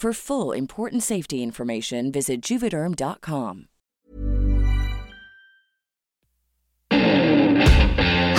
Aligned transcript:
For 0.00 0.12
full 0.12 0.52
important 0.52 1.02
safety 1.02 1.42
information, 1.42 2.12
visit 2.12 2.48
juvederm.com. 2.48 3.66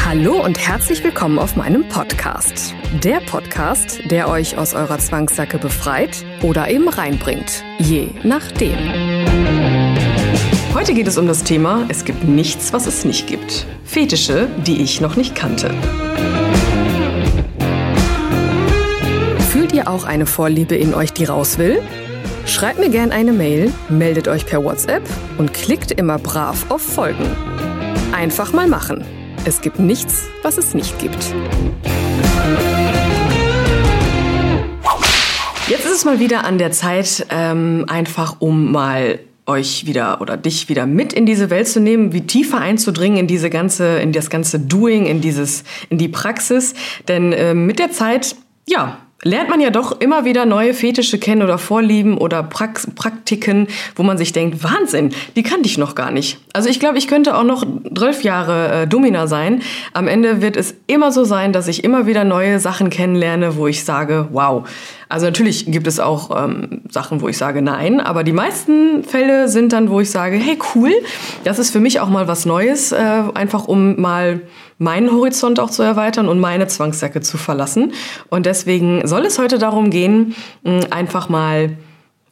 Hallo 0.06 0.42
und 0.42 0.58
herzlich 0.58 1.04
willkommen 1.04 1.38
auf 1.38 1.58
meinem 1.58 1.86
Podcast. 1.90 2.74
Der 3.04 3.20
Podcast, 3.20 4.00
der 4.10 4.30
euch 4.30 4.58
aus 4.58 4.74
eurer 4.74 5.00
Zwangssacke 5.00 5.58
befreit 5.58 6.26
oder 6.44 6.70
eben 6.70 6.88
reinbringt. 6.88 7.66
Je 7.78 8.08
nachdem. 8.24 8.78
Heute 10.74 10.94
geht 10.94 11.08
es 11.10 11.18
um 11.18 11.28
das 11.28 11.44
Thema 11.44 11.86
Es 11.90 12.06
gibt 12.06 12.24
nichts, 12.24 12.72
was 12.72 12.88
es 12.88 13.04
nicht 13.04 13.28
gibt. 13.28 13.66
Fetische, 13.84 14.48
die 14.66 14.82
ich 14.82 15.02
noch 15.02 15.18
nicht 15.18 15.36
kannte. 15.36 15.76
Auch 19.90 20.06
eine 20.06 20.26
Vorliebe 20.26 20.76
in 20.76 20.94
euch, 20.94 21.14
die 21.14 21.26
raus 21.26 21.58
will? 21.58 21.82
Schreibt 22.46 22.80
mir 22.80 22.90
gerne 22.90 23.12
eine 23.12 23.32
Mail, 23.32 23.74
meldet 23.90 24.28
euch 24.28 24.46
per 24.46 24.64
WhatsApp 24.64 25.04
und 25.38 25.54
klickt 25.54 25.92
immer 25.92 26.18
brav 26.18 26.66
auf 26.70 26.82
Folgen. 26.82 27.26
Einfach 28.12 28.54
mal 28.54 28.68
machen. 28.68 29.04
Es 29.46 29.62
gibt 29.62 29.80
nichts, 29.80 30.28
was 30.44 30.58
es 30.58 30.74
nicht 30.74 30.98
gibt. 31.00 31.34
Jetzt 35.68 35.86
ist 35.86 35.96
es 35.96 36.06
mal 36.06 36.20
wieder 36.20 36.44
an 36.46 36.58
der 36.58 36.72
Zeit, 36.72 37.26
ähm, 37.30 37.86
einfach 37.88 38.38
um 38.40 38.72
mal 38.72 39.20
euch 39.46 39.86
wieder 39.86 40.22
oder 40.22 40.38
dich 40.38 40.70
wieder 40.70 40.86
mit 40.86 41.14
in 41.14 41.26
diese 41.26 41.50
Welt 41.50 41.68
zu 41.68 41.80
nehmen, 41.80 42.14
wie 42.14 42.22
tiefer 42.22 42.60
einzudringen 42.60 43.18
in 43.18 43.28
diese 43.28 43.50
ganze, 43.50 44.00
in 44.00 44.12
das 44.12 44.30
ganze 44.30 44.60
Doing, 44.60 45.08
in 45.08 45.22
dieses, 45.22 45.64
in 45.90 45.98
die 45.98 46.08
Praxis. 46.08 46.74
Denn 47.08 47.34
äh, 47.34 47.54
mit 47.54 47.80
der 47.80 47.92
Zeit, 47.92 48.36
ja, 48.68 49.00
lernt 49.24 49.50
man 49.50 49.60
ja 49.60 49.70
doch 49.70 50.00
immer 50.00 50.26
wieder 50.26 50.46
neue 50.46 50.74
Fetische 50.74 51.20
kennen 51.20 51.42
oder 51.42 51.58
Vorlieben 51.58 52.18
oder 52.18 52.44
Prax 52.44 52.88
Praktiken, 52.96 53.68
wo 53.96 54.04
man 54.04 54.18
sich 54.18 54.32
denkt, 54.32 54.64
Wahnsinn, 54.64 55.14
die 55.36 55.44
kannte 55.44 55.68
ich 55.68 55.78
noch 55.78 55.96
gar 55.96 56.12
nicht. 56.12 56.40
Also 56.54 56.70
ich 56.70 56.80
glaube, 56.80 56.98
ich 56.98 57.08
könnte 57.08 57.36
auch 57.36 57.44
noch 57.44 57.66
zwölf 57.96 58.24
Jahre 58.24 58.84
äh, 58.84 58.88
Domina 58.88 59.28
sein. 59.28 59.62
Am 59.94 60.08
Ende 60.08 60.42
wird 60.42 60.56
es 60.56 60.76
immer 60.88 61.12
so 61.12 61.24
sein, 61.24 61.54
dass 61.54 61.68
ich 61.68 61.84
immer 61.84 62.06
wieder 62.06 62.24
neue 62.24 62.60
Sachen 62.60 62.90
kennenlerne, 62.90 63.58
wo 63.58 63.68
ich 63.68 63.84
sage, 63.84 64.30
wow. 64.32 64.68
Also 65.10 65.26
natürlich 65.26 65.66
gibt 65.66 65.88
es 65.88 66.00
auch 66.00 66.44
ähm, 66.44 66.82
Sachen, 66.90 67.22
wo 67.22 67.28
ich 67.28 67.38
sage 67.38 67.64
nein, 67.64 68.00
aber 68.00 68.24
die 68.24 68.32
meisten 68.32 69.04
Fälle 69.04 69.50
sind 69.50 69.74
dann, 69.74 69.90
wo 69.90 70.00
ich 70.00 70.12
sage, 70.12 70.38
hey 70.38 70.58
cool, 70.76 70.92
das 71.44 71.58
ist 71.58 71.72
für 71.72 71.80
mich 71.80 72.00
auch 72.00 72.10
mal 72.10 72.28
was 72.28 72.46
Neues, 72.46 72.92
äh, 72.92 73.24
einfach 73.34 73.68
um 73.68 74.00
mal 74.00 74.42
meinen 74.78 75.12
Horizont 75.12 75.60
auch 75.60 75.72
zu 75.72 75.82
erweitern 75.82 76.30
und 76.30 76.40
meine 76.40 76.68
Zwangsjacke 76.68 77.22
zu 77.22 77.38
verlassen. 77.38 77.94
Und 78.30 78.46
deswegen 78.46 79.06
soll 79.08 79.26
es 79.26 79.40
heute 79.40 79.58
darum 79.58 79.90
gehen, 79.90 80.36
einfach 80.90 81.28
mal 81.28 81.76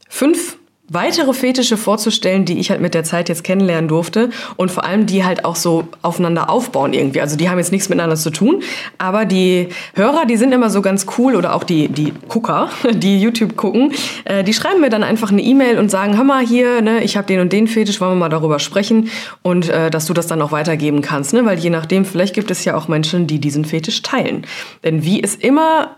fünf 0.08 0.58
weitere 0.90 1.34
Fetische 1.34 1.76
vorzustellen, 1.76 2.46
die 2.46 2.60
ich 2.60 2.72
halt 2.72 2.80
mit 2.80 2.94
der 2.94 3.04
Zeit 3.04 3.28
jetzt 3.28 3.44
kennenlernen 3.44 3.90
durfte 3.90 4.30
und 4.56 4.72
vor 4.72 4.86
allem 4.86 5.06
die 5.06 5.26
halt 5.26 5.44
auch 5.44 5.58
so 5.58 5.88
aufeinander 6.02 6.50
aufbauen 6.50 6.94
irgendwie. 6.94 7.20
Also 7.20 7.36
die 7.36 7.50
haben 7.50 7.58
jetzt 7.58 7.72
nichts 7.72 7.90
miteinander 7.90 8.16
zu 8.16 8.30
tun, 8.30 8.64
aber 8.98 9.26
die 9.26 9.68
Hörer, 9.96 10.26
die 10.26 10.38
sind 10.38 10.54
immer 10.54 10.70
so 10.70 10.82
ganz 10.82 11.06
cool 11.18 11.36
oder 11.36 11.56
auch 11.56 11.66
die, 11.66 11.90
die 11.90 12.14
Gucker, 12.30 12.70
die 12.92 13.20
YouTube 13.20 13.58
gucken, 13.58 13.92
äh, 14.24 14.44
die 14.44 14.54
schreiben 14.54 14.80
mir 14.80 14.90
dann 14.90 15.04
einfach 15.04 15.32
eine 15.32 15.42
E-Mail 15.42 15.78
und 15.78 15.92
sagen, 15.92 16.16
hör 16.16 16.24
mal 16.24 16.46
hier, 16.46 16.82
ne, 16.82 17.04
ich 17.04 17.18
habe 17.18 17.28
den 17.28 17.42
und 17.42 17.52
den 17.52 17.68
Fetisch, 17.68 18.00
wollen 18.00 18.12
wir 18.12 18.16
mal 18.16 18.30
darüber 18.30 18.60
sprechen 18.60 19.10
und 19.42 19.70
äh, 19.70 19.90
dass 19.90 20.06
du 20.06 20.14
das 20.14 20.28
dann 20.28 20.42
auch 20.42 20.52
weitergeben 20.54 21.02
kannst, 21.02 21.34
ne? 21.34 21.46
weil 21.46 21.60
je 21.60 21.70
nachdem, 21.70 22.06
vielleicht 22.06 22.34
gibt 22.34 22.50
es 22.50 22.64
ja 22.64 22.76
auch 22.76 22.88
Menschen, 22.88 23.28
die 23.28 23.40
diesen 23.40 23.66
Fetisch 23.66 24.02
teilen. 24.04 24.46
Denn 24.84 25.04
wie 25.04 25.22
es 25.22 25.36
immer 25.36 25.98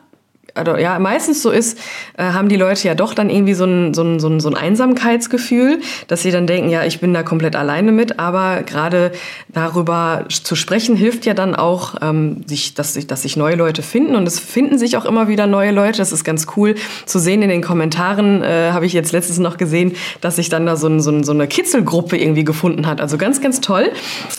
also 0.53 0.77
ja, 0.77 0.99
meistens 0.99 1.41
so 1.41 1.51
ist, 1.51 1.77
äh, 2.17 2.23
haben 2.23 2.49
die 2.49 2.55
Leute 2.55 2.87
ja 2.87 2.95
doch 2.95 3.13
dann 3.13 3.29
irgendwie 3.29 3.53
so 3.53 3.65
ein, 3.65 3.93
so, 3.93 4.03
ein, 4.03 4.19
so, 4.19 4.27
ein, 4.27 4.39
so 4.39 4.49
ein 4.49 4.55
Einsamkeitsgefühl, 4.55 5.79
dass 6.07 6.21
sie 6.23 6.31
dann 6.31 6.47
denken, 6.47 6.69
ja, 6.69 6.83
ich 6.83 6.99
bin 6.99 7.13
da 7.13 7.23
komplett 7.23 7.55
alleine 7.55 7.91
mit. 7.91 8.19
Aber 8.19 8.63
gerade 8.63 9.11
darüber 9.49 10.25
zu 10.29 10.55
sprechen, 10.55 10.95
hilft 10.95 11.25
ja 11.25 11.33
dann 11.33 11.55
auch, 11.55 11.95
ähm, 12.01 12.43
sich, 12.47 12.73
dass, 12.73 12.93
sich, 12.93 13.07
dass 13.07 13.23
sich 13.23 13.37
neue 13.37 13.55
Leute 13.55 13.81
finden. 13.81 14.15
Und 14.15 14.27
es 14.27 14.39
finden 14.39 14.77
sich 14.77 14.97
auch 14.97 15.05
immer 15.05 15.27
wieder 15.27 15.47
neue 15.47 15.71
Leute. 15.71 15.99
Das 15.99 16.11
ist 16.11 16.23
ganz 16.23 16.47
cool 16.55 16.75
zu 17.05 17.19
sehen 17.19 17.41
in 17.41 17.49
den 17.49 17.61
Kommentaren. 17.61 18.43
Äh, 18.43 18.71
Habe 18.71 18.85
ich 18.85 18.93
jetzt 18.93 19.11
letztens 19.11 19.39
noch 19.39 19.57
gesehen, 19.57 19.93
dass 20.21 20.35
sich 20.35 20.49
dann 20.49 20.65
da 20.65 20.75
so, 20.75 20.87
ein, 20.87 20.99
so, 20.99 21.11
ein, 21.11 21.23
so 21.23 21.31
eine 21.31 21.47
Kitzelgruppe 21.47 22.17
irgendwie 22.17 22.43
gefunden 22.43 22.87
hat. 22.87 23.01
Also 23.01 23.17
ganz, 23.17 23.41
ganz 23.41 23.61
toll. 23.61 23.91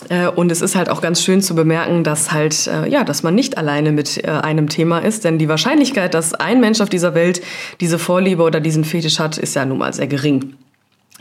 Äh, 0.09 0.27
und 0.27 0.51
es 0.51 0.61
ist 0.61 0.75
halt 0.75 0.89
auch 0.89 1.01
ganz 1.01 1.21
schön 1.23 1.41
zu 1.41 1.55
bemerken, 1.55 2.03
dass 2.03 2.31
halt, 2.31 2.67
äh, 2.67 2.87
ja, 2.89 3.03
dass 3.03 3.23
man 3.23 3.35
nicht 3.35 3.57
alleine 3.57 3.91
mit 3.91 4.23
äh, 4.23 4.29
einem 4.29 4.69
Thema 4.69 4.99
ist. 4.99 5.23
Denn 5.23 5.37
die 5.37 5.47
Wahrscheinlichkeit, 5.47 6.00
Wahrscheinlichkeit, 6.01 6.13
dass 6.13 6.33
ein 6.33 6.59
Mensch 6.59 6.81
auf 6.81 6.89
dieser 6.89 7.13
Welt 7.13 7.41
diese 7.79 7.99
Vorliebe 7.99 8.43
oder 8.43 8.59
diesen 8.59 8.83
Fetisch 8.83 9.19
hat, 9.19 9.37
ist 9.37 9.55
ja 9.55 9.65
nun 9.65 9.77
mal 9.79 9.93
sehr 9.93 10.07
gering. 10.07 10.55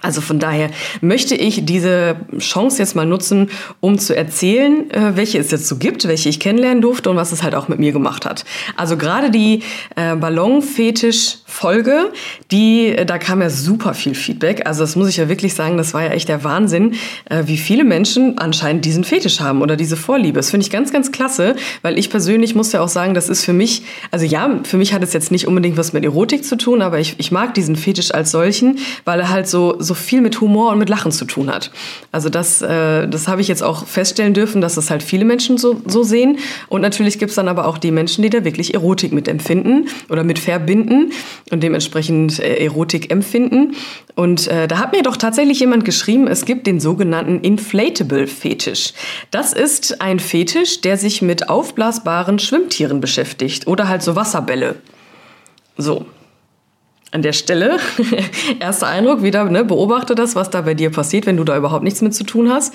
Also 0.02 0.20
von 0.20 0.38
daher 0.38 0.70
möchte 1.00 1.34
ich 1.34 1.64
diese 1.64 2.16
Chance 2.38 2.78
jetzt 2.78 2.96
mal 2.96 3.06
nutzen, 3.06 3.50
um 3.80 3.98
zu 3.98 4.16
erzählen, 4.16 4.90
äh, 4.90 5.16
welche 5.16 5.38
es 5.38 5.50
jetzt 5.50 5.68
so 5.68 5.76
gibt, 5.76 6.06
welche 6.08 6.28
ich 6.28 6.40
kennenlernen 6.40 6.80
durfte 6.80 7.10
und 7.10 7.16
was 7.16 7.32
es 7.32 7.42
halt 7.42 7.54
auch 7.54 7.68
mit 7.68 7.78
mir 7.78 7.92
gemacht 7.92 8.24
hat. 8.26 8.44
Also 8.76 8.96
gerade 8.96 9.30
die 9.30 9.62
äh, 9.96 10.16
Ballonfetisch-Folge, 10.16 12.12
die, 12.50 12.88
äh, 12.88 13.04
da 13.04 13.18
kam 13.18 13.42
ja 13.42 13.50
super 13.50 13.94
viel 13.94 14.14
Feedback. 14.14 14.66
Also 14.66 14.80
das 14.82 14.96
muss 14.96 15.08
ich 15.08 15.18
ja 15.18 15.28
wirklich 15.28 15.54
sagen, 15.54 15.76
das 15.76 15.94
war 15.94 16.02
ja 16.02 16.10
echt 16.10 16.28
der 16.28 16.44
Wahnsinn, 16.44 16.94
äh, 17.28 17.42
wie 17.46 17.58
viele 17.58 17.84
Menschen 17.84 18.38
anscheinend 18.38 18.84
diesen 18.84 19.04
Fetisch 19.04 19.40
haben 19.40 19.62
oder 19.62 19.76
diese 19.76 19.96
Vorliebe. 19.96 20.38
Das 20.38 20.50
finde 20.50 20.64
ich 20.64 20.70
ganz, 20.70 20.92
ganz 20.92 21.12
klasse, 21.12 21.56
weil 21.82 21.98
ich 21.98 22.10
persönlich 22.10 22.54
muss 22.54 22.72
ja 22.72 22.80
auch 22.80 22.88
sagen, 22.88 23.14
das 23.14 23.28
ist 23.28 23.44
für 23.44 23.52
mich, 23.52 23.82
also 24.10 24.24
ja, 24.24 24.60
für 24.64 24.76
mich 24.76 24.94
hat 24.94 25.02
es 25.02 25.12
jetzt 25.12 25.30
nicht 25.30 25.46
unbedingt 25.46 25.76
was 25.76 25.92
mit 25.92 26.04
Erotik 26.04 26.44
zu 26.44 26.56
tun, 26.56 26.82
aber 26.82 26.98
ich, 26.98 27.16
ich 27.18 27.30
mag 27.30 27.54
diesen 27.54 27.76
Fetisch 27.76 28.12
als 28.12 28.30
solchen, 28.30 28.78
weil 29.04 29.20
er 29.20 29.30
halt 29.30 29.48
so, 29.48 29.76
so 29.78 29.89
so 29.90 29.94
viel 29.94 30.20
mit 30.20 30.40
Humor 30.40 30.70
und 30.70 30.78
mit 30.78 30.88
Lachen 30.88 31.10
zu 31.10 31.24
tun 31.24 31.50
hat. 31.50 31.72
Also 32.12 32.28
das, 32.28 32.62
äh, 32.62 33.08
das 33.08 33.26
habe 33.26 33.40
ich 33.40 33.48
jetzt 33.48 33.60
auch 33.60 33.86
feststellen 33.86 34.34
dürfen, 34.34 34.60
dass 34.60 34.76
das 34.76 34.88
halt 34.88 35.02
viele 35.02 35.24
Menschen 35.24 35.58
so, 35.58 35.82
so 35.84 36.04
sehen. 36.04 36.38
Und 36.68 36.80
natürlich 36.80 37.18
gibt 37.18 37.30
es 37.30 37.34
dann 37.34 37.48
aber 37.48 37.66
auch 37.66 37.76
die 37.76 37.90
Menschen, 37.90 38.22
die 38.22 38.30
da 38.30 38.44
wirklich 38.44 38.72
Erotik 38.72 39.10
mit 39.10 39.26
empfinden 39.26 39.88
oder 40.08 40.22
mit 40.22 40.38
verbinden 40.38 41.10
und 41.50 41.64
dementsprechend 41.64 42.38
äh, 42.38 42.64
Erotik 42.64 43.10
empfinden. 43.10 43.74
Und 44.14 44.46
äh, 44.46 44.68
da 44.68 44.78
hat 44.78 44.92
mir 44.92 45.02
doch 45.02 45.16
tatsächlich 45.16 45.58
jemand 45.58 45.84
geschrieben, 45.84 46.28
es 46.28 46.44
gibt 46.44 46.68
den 46.68 46.78
sogenannten 46.78 47.40
Inflatable 47.40 48.28
Fetisch. 48.28 48.92
Das 49.32 49.52
ist 49.52 50.00
ein 50.00 50.20
Fetisch, 50.20 50.82
der 50.82 50.98
sich 50.98 51.20
mit 51.20 51.48
aufblasbaren 51.48 52.38
Schwimmtieren 52.38 53.00
beschäftigt 53.00 53.66
oder 53.66 53.88
halt 53.88 54.02
so 54.02 54.14
Wasserbälle. 54.14 54.76
So, 55.76 56.06
an 57.12 57.22
der 57.22 57.32
Stelle, 57.32 57.78
erster 58.60 58.86
Eindruck, 58.86 59.22
wieder 59.22 59.44
ne, 59.44 59.64
beobachte 59.64 60.14
das, 60.14 60.36
was 60.36 60.50
da 60.50 60.60
bei 60.60 60.74
dir 60.74 60.90
passiert, 60.90 61.26
wenn 61.26 61.36
du 61.36 61.42
da 61.42 61.56
überhaupt 61.56 61.82
nichts 61.82 62.02
mit 62.02 62.14
zu 62.14 62.22
tun 62.22 62.52
hast. 62.52 62.72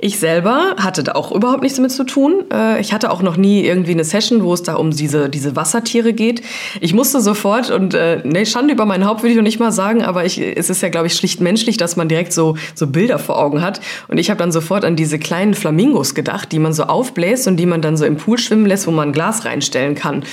Ich 0.00 0.18
selber 0.18 0.74
hatte 0.76 1.04
da 1.04 1.12
auch 1.12 1.30
überhaupt 1.30 1.62
nichts 1.62 1.78
mit 1.78 1.92
zu 1.92 2.02
tun. 2.02 2.44
Äh, 2.52 2.80
ich 2.80 2.92
hatte 2.92 3.12
auch 3.12 3.22
noch 3.22 3.36
nie 3.36 3.64
irgendwie 3.64 3.92
eine 3.92 4.02
Session, 4.02 4.42
wo 4.42 4.52
es 4.52 4.64
da 4.64 4.74
um 4.74 4.90
diese, 4.90 5.28
diese 5.28 5.54
Wassertiere 5.54 6.12
geht. 6.14 6.42
Ich 6.80 6.94
musste 6.94 7.20
sofort, 7.20 7.70
und 7.70 7.94
äh, 7.94 8.22
ne, 8.24 8.44
Schande 8.44 8.74
über 8.74 8.86
mein 8.86 9.06
Haupt 9.06 9.22
würde 9.22 9.30
ich 9.30 9.36
noch 9.36 9.44
nicht 9.44 9.60
mal 9.60 9.70
sagen, 9.70 10.02
aber 10.02 10.24
ich, 10.24 10.40
es 10.40 10.68
ist 10.68 10.82
ja, 10.82 10.88
glaube 10.88 11.06
ich, 11.06 11.14
schlicht 11.14 11.40
menschlich, 11.40 11.76
dass 11.76 11.94
man 11.94 12.08
direkt 12.08 12.32
so, 12.32 12.56
so 12.74 12.88
Bilder 12.88 13.20
vor 13.20 13.38
Augen 13.38 13.62
hat. 13.62 13.80
Und 14.08 14.18
ich 14.18 14.30
habe 14.30 14.38
dann 14.38 14.50
sofort 14.50 14.84
an 14.84 14.96
diese 14.96 15.20
kleinen 15.20 15.54
Flamingos 15.54 16.16
gedacht, 16.16 16.50
die 16.50 16.58
man 16.58 16.72
so 16.72 16.84
aufbläst 16.84 17.46
und 17.46 17.56
die 17.56 17.66
man 17.66 17.82
dann 17.82 17.96
so 17.96 18.04
im 18.04 18.16
Pool 18.16 18.38
schwimmen 18.38 18.66
lässt, 18.66 18.88
wo 18.88 18.90
man 18.90 19.10
ein 19.10 19.12
Glas 19.12 19.44
reinstellen 19.44 19.94
kann. 19.94 20.24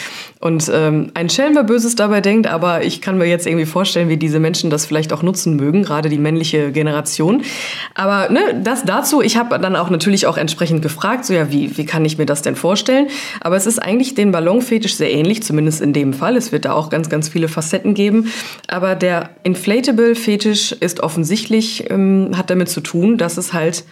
Und 0.44 0.69
ähm, 0.74 1.10
ein 1.13 1.30
Schelm, 1.30 1.56
wer 1.56 1.63
Böses 1.63 1.95
dabei 1.95 2.19
denkt, 2.19 2.48
aber 2.48 2.84
ich 2.84 3.00
kann 3.00 3.18
mir 3.18 3.28
jetzt 3.28 3.48
irgendwie 3.48 3.66
vorstellen, 3.66 4.10
wie 4.10 4.18
diese 4.18 4.42
Menschen 4.42 4.69
das 4.69 4.86
vielleicht 4.86 5.13
auch 5.13 5.24
nutzen 5.24 5.56
mögen, 5.56 5.84
gerade 5.84 6.10
die 6.10 6.18
männliche 6.18 6.74
Generation. 6.74 7.44
Aber 7.95 8.30
ne, 8.30 8.60
das 8.62 8.84
dazu, 8.84 9.22
ich 9.22 9.38
habe 9.38 9.57
dann 9.57 9.78
auch 9.78 9.90
natürlich 9.90 10.28
auch 10.28 10.36
entsprechend 10.36 10.81
gefragt, 10.81 11.24
so 11.24 11.34
ja, 11.34 11.50
wie, 11.50 11.78
wie 11.78 11.86
kann 11.86 12.04
ich 12.04 12.18
mir 12.18 12.25
das 12.25 12.42
denn 12.42 12.57
vorstellen? 12.57 13.07
Aber 13.40 13.56
es 13.56 13.66
ist 13.66 13.80
eigentlich 13.80 14.16
den 14.16 14.34
Ballonfetisch 14.34 14.95
sehr 14.95 15.13
ähnlich, 15.13 15.44
zumindest 15.44 15.80
in 15.80 15.94
dem 15.94 16.12
Fall. 16.12 16.36
Es 16.36 16.51
wird 16.51 16.66
da 16.66 16.74
auch 16.74 16.90
ganz, 16.90 17.07
ganz 17.07 17.30
viele 17.30 17.48
Facetten 17.48 17.94
geben. 17.94 18.30
Aber 18.68 18.95
der 18.95 19.30
Inflatable-Fetisch 19.44 20.74
ist 20.74 21.00
offensichtlich, 21.00 21.90
ähm, 21.90 22.31
hat 22.36 22.50
damit 22.50 22.68
zu 22.68 22.81
tun, 22.81 23.18
dass 23.18 23.38
es 23.38 23.54
halt 23.54 23.86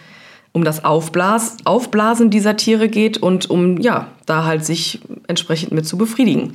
um 0.52 0.64
das 0.64 0.84
Aufblas 0.84 1.56
Aufblasen 1.64 2.30
dieser 2.30 2.56
Tiere 2.56 2.88
geht 2.88 3.18
und 3.18 3.48
um, 3.50 3.78
ja, 3.78 4.08
da 4.26 4.44
halt 4.44 4.64
sich 4.64 5.00
entsprechend 5.26 5.72
mit 5.72 5.86
zu 5.86 5.96
befriedigen. 5.96 6.52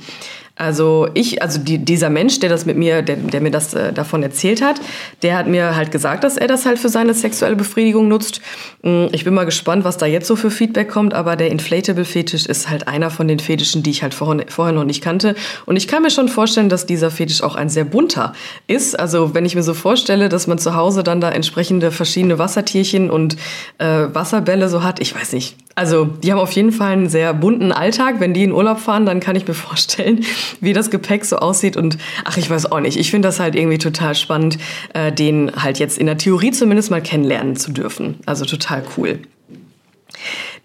Also 0.58 1.08
ich, 1.14 1.40
also 1.40 1.60
die, 1.60 1.78
dieser 1.78 2.10
Mensch, 2.10 2.40
der 2.40 2.50
das 2.50 2.66
mit 2.66 2.76
mir, 2.76 3.02
der, 3.02 3.14
der 3.16 3.40
mir 3.40 3.52
das 3.52 3.74
äh, 3.74 3.92
davon 3.92 4.24
erzählt 4.24 4.60
hat, 4.60 4.80
der 5.22 5.38
hat 5.38 5.46
mir 5.46 5.76
halt 5.76 5.92
gesagt, 5.92 6.24
dass 6.24 6.36
er 6.36 6.48
das 6.48 6.66
halt 6.66 6.80
für 6.80 6.88
seine 6.88 7.14
sexuelle 7.14 7.54
Befriedigung 7.54 8.08
nutzt. 8.08 8.40
Mm, 8.82 9.06
ich 9.12 9.22
bin 9.22 9.34
mal 9.34 9.44
gespannt, 9.44 9.84
was 9.84 9.98
da 9.98 10.06
jetzt 10.06 10.26
so 10.26 10.34
für 10.34 10.50
Feedback 10.50 10.90
kommt, 10.90 11.14
aber 11.14 11.36
der 11.36 11.52
Inflatable-Fetisch 11.52 12.46
ist 12.46 12.68
halt 12.68 12.88
einer 12.88 13.10
von 13.10 13.28
den 13.28 13.38
Fetischen, 13.38 13.84
die 13.84 13.90
ich 13.90 14.02
halt 14.02 14.14
vorher, 14.14 14.46
vorher 14.48 14.74
noch 14.74 14.84
nicht 14.84 15.00
kannte. 15.00 15.36
Und 15.64 15.76
ich 15.76 15.86
kann 15.86 16.02
mir 16.02 16.10
schon 16.10 16.28
vorstellen, 16.28 16.68
dass 16.68 16.86
dieser 16.86 17.12
Fetisch 17.12 17.42
auch 17.42 17.54
ein 17.54 17.68
sehr 17.68 17.84
bunter 17.84 18.32
ist. 18.66 18.98
Also 18.98 19.34
wenn 19.34 19.44
ich 19.44 19.54
mir 19.54 19.62
so 19.62 19.74
vorstelle, 19.74 20.28
dass 20.28 20.48
man 20.48 20.58
zu 20.58 20.74
Hause 20.74 21.04
dann 21.04 21.20
da 21.20 21.30
entsprechende 21.30 21.92
verschiedene 21.92 22.40
Wassertierchen 22.40 23.10
und 23.10 23.36
äh, 23.78 24.06
Wasserbälle 24.12 24.68
so 24.68 24.82
hat, 24.82 24.98
ich 24.98 25.14
weiß 25.14 25.34
nicht, 25.34 25.54
also, 25.78 26.06
die 26.06 26.32
haben 26.32 26.40
auf 26.40 26.50
jeden 26.50 26.72
Fall 26.72 26.90
einen 26.90 27.08
sehr 27.08 27.32
bunten 27.32 27.70
Alltag. 27.70 28.16
Wenn 28.18 28.34
die 28.34 28.42
in 28.42 28.50
Urlaub 28.50 28.80
fahren, 28.80 29.06
dann 29.06 29.20
kann 29.20 29.36
ich 29.36 29.46
mir 29.46 29.54
vorstellen, 29.68 30.24
wie 30.60 30.72
das 30.72 30.90
Gepäck 30.90 31.24
so 31.24 31.36
aussieht. 31.36 31.76
Und 31.76 31.98
ach, 32.24 32.36
ich 32.36 32.48
weiß 32.48 32.70
auch 32.72 32.80
nicht. 32.80 32.96
Ich 32.96 33.10
finde 33.10 33.28
das 33.28 33.40
halt 33.40 33.54
irgendwie 33.54 33.78
total 33.78 34.14
spannend, 34.14 34.58
äh, 34.94 35.12
den 35.12 35.52
halt 35.56 35.78
jetzt 35.78 35.98
in 35.98 36.06
der 36.06 36.18
Theorie 36.18 36.50
zumindest 36.50 36.90
mal 36.90 37.02
kennenlernen 37.02 37.56
zu 37.56 37.72
dürfen. 37.72 38.18
Also 38.26 38.44
total 38.44 38.84
cool. 38.96 39.20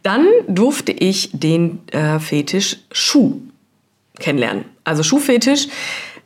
Dann 0.03 0.27
durfte 0.47 0.91
ich 0.91 1.30
den 1.33 1.80
äh, 1.91 2.19
Fetisch 2.19 2.77
Schuh 2.91 3.39
kennenlernen. 4.19 4.65
Also 4.83 5.03
Schuhfetisch 5.03 5.68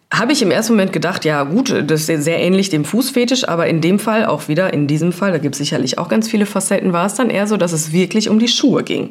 habe 0.09 0.31
ich 0.31 0.41
im 0.41 0.51
ersten 0.51 0.73
Moment 0.73 0.93
gedacht, 0.93 1.25
ja 1.25 1.43
gut, 1.43 1.83
das 1.85 2.07
ist 2.07 2.23
sehr 2.23 2.39
ähnlich 2.39 2.69
dem 2.69 2.85
Fußfetisch, 2.85 3.47
aber 3.47 3.67
in 3.67 3.81
dem 3.81 3.99
Fall 3.99 4.25
auch 4.25 4.47
wieder, 4.47 4.73
in 4.73 4.87
diesem 4.87 5.11
Fall, 5.11 5.33
da 5.33 5.37
gibt 5.37 5.55
es 5.55 5.59
sicherlich 5.59 5.97
auch 5.97 6.07
ganz 6.07 6.29
viele 6.29 6.45
Facetten, 6.45 6.93
war 6.93 7.05
es 7.05 7.15
dann 7.15 7.29
eher 7.29 7.45
so, 7.45 7.57
dass 7.57 7.73
es 7.73 7.91
wirklich 7.91 8.29
um 8.29 8.39
die 8.39 8.47
Schuhe 8.47 8.83
ging. 8.83 9.09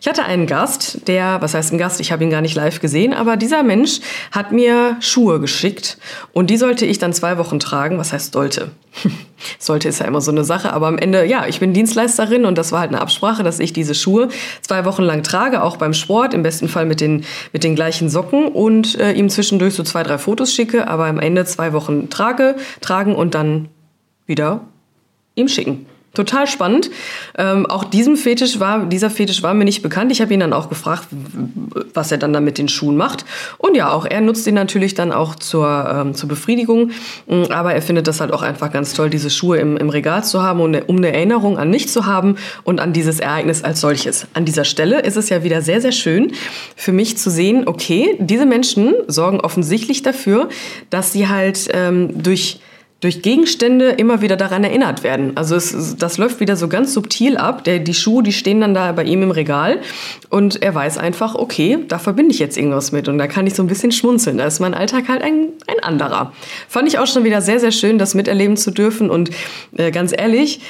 Ich 0.00 0.08
hatte 0.08 0.24
einen 0.24 0.46
Gast, 0.46 1.06
der, 1.06 1.42
was 1.42 1.52
heißt 1.52 1.72
ein 1.72 1.78
Gast, 1.78 2.00
ich 2.00 2.12
habe 2.12 2.24
ihn 2.24 2.30
gar 2.30 2.40
nicht 2.40 2.54
live 2.54 2.80
gesehen, 2.80 3.12
aber 3.12 3.36
dieser 3.36 3.62
Mensch 3.62 4.00
hat 4.32 4.50
mir 4.50 4.96
Schuhe 5.00 5.38
geschickt 5.38 5.98
und 6.32 6.48
die 6.48 6.56
sollte 6.56 6.86
ich 6.86 6.98
dann 6.98 7.12
zwei 7.12 7.36
Wochen 7.36 7.60
tragen, 7.60 7.98
was 7.98 8.14
heißt 8.14 8.32
sollte. 8.32 8.70
Sollte 9.58 9.88
ist 9.88 10.00
ja 10.00 10.06
immer 10.06 10.20
so 10.20 10.30
eine 10.30 10.44
Sache, 10.44 10.72
aber 10.72 10.86
am 10.88 10.98
Ende, 10.98 11.24
ja, 11.24 11.46
ich 11.46 11.60
bin 11.60 11.72
Dienstleisterin 11.72 12.44
und 12.44 12.58
das 12.58 12.72
war 12.72 12.80
halt 12.80 12.90
eine 12.90 13.00
Absprache, 13.00 13.42
dass 13.42 13.60
ich 13.60 13.72
diese 13.72 13.94
Schuhe 13.94 14.28
zwei 14.62 14.84
Wochen 14.84 15.02
lang 15.02 15.22
trage, 15.22 15.62
auch 15.62 15.76
beim 15.76 15.94
Sport, 15.94 16.34
im 16.34 16.42
besten 16.42 16.68
Fall 16.68 16.86
mit 16.86 17.00
den, 17.00 17.24
mit 17.52 17.64
den 17.64 17.74
gleichen 17.74 18.08
Socken 18.08 18.48
und 18.48 18.98
äh, 18.98 19.12
ihm 19.12 19.30
zwischendurch 19.30 19.74
so 19.74 19.82
zwei, 19.82 20.02
drei 20.02 20.18
Fotos 20.18 20.52
schicke, 20.52 20.88
aber 20.88 21.06
am 21.06 21.20
Ende 21.20 21.44
zwei 21.44 21.72
Wochen 21.72 22.10
trage, 22.10 22.56
tragen 22.80 23.14
und 23.14 23.34
dann 23.34 23.68
wieder 24.26 24.62
ihm 25.34 25.48
schicken. 25.48 25.86
Total 26.18 26.48
spannend. 26.48 26.90
Ähm, 27.36 27.64
auch 27.66 27.84
diesem 27.84 28.16
Fetisch 28.16 28.58
war, 28.58 28.86
dieser 28.86 29.08
Fetisch 29.08 29.44
war 29.44 29.54
mir 29.54 29.64
nicht 29.64 29.82
bekannt. 29.82 30.10
Ich 30.10 30.20
habe 30.20 30.34
ihn 30.34 30.40
dann 30.40 30.52
auch 30.52 30.68
gefragt, 30.68 31.06
was 31.94 32.10
er 32.10 32.18
dann 32.18 32.32
da 32.32 32.40
mit 32.40 32.58
den 32.58 32.68
Schuhen 32.68 32.96
macht. 32.96 33.24
Und 33.56 33.76
ja, 33.76 33.92
auch 33.92 34.04
er 34.04 34.20
nutzt 34.20 34.44
ihn 34.48 34.54
natürlich 34.54 34.94
dann 34.94 35.12
auch 35.12 35.36
zur, 35.36 35.88
ähm, 35.88 36.14
zur 36.14 36.28
Befriedigung. 36.28 36.90
Mm, 37.28 37.44
aber 37.50 37.72
er 37.72 37.82
findet 37.82 38.08
das 38.08 38.20
halt 38.20 38.32
auch 38.32 38.42
einfach 38.42 38.72
ganz 38.72 38.94
toll, 38.94 39.10
diese 39.10 39.30
Schuhe 39.30 39.58
im, 39.58 39.76
im 39.76 39.90
Regal 39.90 40.24
zu 40.24 40.42
haben 40.42 40.60
und 40.60 40.88
um 40.88 40.96
eine 40.96 41.12
Erinnerung 41.12 41.56
an 41.56 41.70
mich 41.70 41.88
zu 41.88 42.04
haben 42.04 42.34
und 42.64 42.80
an 42.80 42.92
dieses 42.92 43.20
Ereignis 43.20 43.62
als 43.62 43.80
solches. 43.80 44.26
An 44.34 44.44
dieser 44.44 44.64
Stelle 44.64 45.02
ist 45.02 45.16
es 45.16 45.28
ja 45.28 45.44
wieder 45.44 45.62
sehr, 45.62 45.80
sehr 45.80 45.92
schön 45.92 46.32
für 46.74 46.90
mich 46.90 47.16
zu 47.16 47.30
sehen, 47.30 47.68
okay, 47.68 48.16
diese 48.18 48.44
Menschen 48.44 48.92
sorgen 49.06 49.38
offensichtlich 49.38 50.02
dafür, 50.02 50.48
dass 50.90 51.12
sie 51.12 51.28
halt 51.28 51.68
ähm, 51.72 52.20
durch 52.20 52.58
durch 53.00 53.22
Gegenstände 53.22 53.90
immer 53.90 54.22
wieder 54.22 54.36
daran 54.36 54.64
erinnert 54.64 55.04
werden. 55.04 55.36
Also 55.36 55.54
es, 55.54 55.96
das 55.96 56.18
läuft 56.18 56.40
wieder 56.40 56.56
so 56.56 56.66
ganz 56.66 56.92
subtil 56.92 57.36
ab. 57.36 57.62
Der, 57.62 57.78
die 57.78 57.94
Schuhe, 57.94 58.24
die 58.24 58.32
stehen 58.32 58.60
dann 58.60 58.74
da 58.74 58.90
bei 58.90 59.04
ihm 59.04 59.22
im 59.22 59.30
Regal 59.30 59.80
und 60.30 60.62
er 60.62 60.74
weiß 60.74 60.98
einfach, 60.98 61.36
okay, 61.36 61.78
da 61.86 61.98
verbinde 62.00 62.34
ich 62.34 62.40
jetzt 62.40 62.58
irgendwas 62.58 62.90
mit 62.90 63.06
und 63.08 63.18
da 63.18 63.28
kann 63.28 63.46
ich 63.46 63.54
so 63.54 63.62
ein 63.62 63.68
bisschen 63.68 63.92
schmunzeln. 63.92 64.38
Da 64.38 64.46
ist 64.46 64.58
mein 64.58 64.74
Alltag 64.74 65.08
halt 65.08 65.22
ein, 65.22 65.50
ein 65.68 65.80
anderer. 65.82 66.32
Fand 66.68 66.88
ich 66.88 66.98
auch 66.98 67.06
schon 67.06 67.22
wieder 67.22 67.40
sehr, 67.40 67.60
sehr 67.60 67.72
schön, 67.72 67.98
das 67.98 68.14
miterleben 68.14 68.56
zu 68.56 68.72
dürfen 68.72 69.10
und 69.10 69.30
äh, 69.76 69.92
ganz 69.92 70.12
ehrlich, 70.16 70.60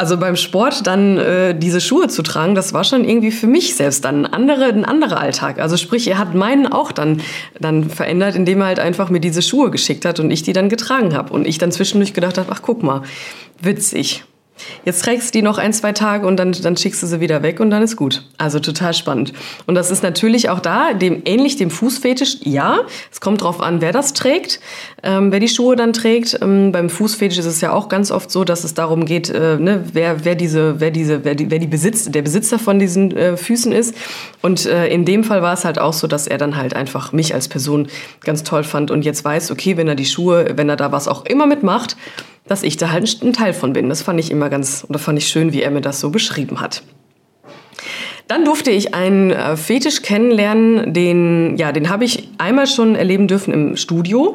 also 0.00 0.16
beim 0.16 0.34
Sport 0.34 0.86
dann 0.86 1.18
äh, 1.18 1.54
diese 1.54 1.78
Schuhe 1.78 2.08
zu 2.08 2.22
tragen, 2.22 2.54
das 2.54 2.72
war 2.72 2.84
schon 2.84 3.04
irgendwie 3.04 3.30
für 3.30 3.46
mich 3.46 3.76
selbst 3.76 4.02
dann 4.06 4.24
ein, 4.24 4.32
andere, 4.32 4.64
ein 4.64 4.86
anderer 4.86 5.20
Alltag. 5.20 5.60
Also 5.60 5.76
sprich, 5.76 6.08
er 6.08 6.16
hat 6.16 6.34
meinen 6.34 6.66
auch 6.66 6.90
dann, 6.90 7.20
dann 7.60 7.90
verändert, 7.90 8.34
indem 8.34 8.62
er 8.62 8.68
halt 8.68 8.80
einfach 8.80 9.10
mir 9.10 9.20
diese 9.20 9.42
Schuhe 9.42 9.70
geschickt 9.70 10.06
hat 10.06 10.18
und 10.18 10.30
ich 10.30 10.42
die 10.42 10.54
dann 10.54 10.70
getragen 10.70 11.14
habe. 11.14 11.34
Und 11.34 11.46
ich 11.46 11.58
dann 11.58 11.70
zwischendurch 11.70 12.14
gedacht 12.14 12.38
habe, 12.38 12.50
ach 12.50 12.62
guck 12.62 12.82
mal, 12.82 13.02
witzig. 13.60 14.24
Jetzt 14.84 15.04
trägst 15.04 15.34
du 15.34 15.38
die 15.38 15.42
noch 15.42 15.58
ein, 15.58 15.72
zwei 15.72 15.92
Tage 15.92 16.26
und 16.26 16.36
dann, 16.36 16.52
dann 16.52 16.76
schickst 16.76 17.02
du 17.02 17.06
sie 17.06 17.20
wieder 17.20 17.42
weg 17.42 17.60
und 17.60 17.70
dann 17.70 17.82
ist 17.82 17.96
gut. 17.96 18.24
Also 18.38 18.60
total 18.60 18.94
spannend. 18.94 19.32
Und 19.66 19.74
das 19.74 19.90
ist 19.90 20.02
natürlich 20.02 20.48
auch 20.48 20.60
da, 20.60 20.94
dem, 20.94 21.22
ähnlich 21.24 21.56
dem 21.56 21.70
Fußfetisch, 21.70 22.38
ja, 22.42 22.80
es 23.12 23.20
kommt 23.20 23.42
drauf 23.42 23.60
an, 23.60 23.80
wer 23.80 23.92
das 23.92 24.12
trägt, 24.12 24.60
ähm, 25.02 25.32
wer 25.32 25.40
die 25.40 25.48
Schuhe 25.48 25.76
dann 25.76 25.92
trägt. 25.92 26.38
Ähm, 26.40 26.72
beim 26.72 26.90
Fußfetisch 26.90 27.38
ist 27.38 27.46
es 27.46 27.60
ja 27.60 27.72
auch 27.72 27.88
ganz 27.88 28.10
oft 28.10 28.30
so, 28.30 28.44
dass 28.44 28.64
es 28.64 28.74
darum 28.74 29.04
geht, 29.04 29.30
äh, 29.30 29.56
ne, 29.58 29.84
wer, 29.92 30.24
wer 30.24 30.34
diese, 30.34 30.80
wer 30.80 30.90
diese, 30.90 31.24
wer 31.24 31.34
die, 31.34 31.50
wer 31.50 31.58
die 31.58 31.66
Besitz, 31.66 32.10
der 32.10 32.22
Besitzer 32.22 32.58
von 32.58 32.78
diesen 32.78 33.16
äh, 33.16 33.36
Füßen 33.36 33.72
ist. 33.72 33.94
Und 34.42 34.66
äh, 34.66 34.88
in 34.88 35.04
dem 35.04 35.24
Fall 35.24 35.42
war 35.42 35.54
es 35.54 35.64
halt 35.64 35.78
auch 35.78 35.92
so, 35.92 36.06
dass 36.06 36.26
er 36.26 36.38
dann 36.38 36.56
halt 36.56 36.74
einfach 36.74 37.12
mich 37.12 37.34
als 37.34 37.48
Person 37.48 37.88
ganz 38.24 38.42
toll 38.42 38.64
fand 38.64 38.90
und 38.90 39.04
jetzt 39.04 39.24
weiß, 39.24 39.50
okay, 39.50 39.76
wenn 39.76 39.88
er 39.88 39.94
die 39.94 40.06
Schuhe, 40.06 40.52
wenn 40.56 40.68
er 40.68 40.76
da 40.76 40.92
was 40.92 41.08
auch 41.08 41.24
immer 41.26 41.46
mitmacht, 41.46 41.96
dass 42.50 42.64
ich 42.64 42.76
da 42.76 42.90
halt 42.90 43.22
ein 43.22 43.32
Teil 43.32 43.54
von 43.54 43.72
bin. 43.72 43.88
Das 43.88 44.02
fand 44.02 44.18
ich 44.18 44.32
immer 44.32 44.50
ganz, 44.50 44.84
oder 44.88 44.98
fand 44.98 45.16
ich 45.18 45.28
schön, 45.28 45.52
wie 45.52 45.62
er 45.62 45.70
mir 45.70 45.82
das 45.82 46.00
so 46.00 46.10
beschrieben 46.10 46.60
hat. 46.60 46.82
Dann 48.26 48.44
durfte 48.44 48.72
ich 48.72 48.92
einen 48.92 49.30
äh, 49.30 49.56
Fetisch 49.56 50.02
kennenlernen, 50.02 50.92
den, 50.92 51.56
ja, 51.56 51.70
den 51.70 51.88
habe 51.88 52.04
ich 52.04 52.28
einmal 52.38 52.66
schon 52.66 52.96
erleben 52.96 53.28
dürfen 53.28 53.54
im 53.54 53.76
Studio. 53.76 54.34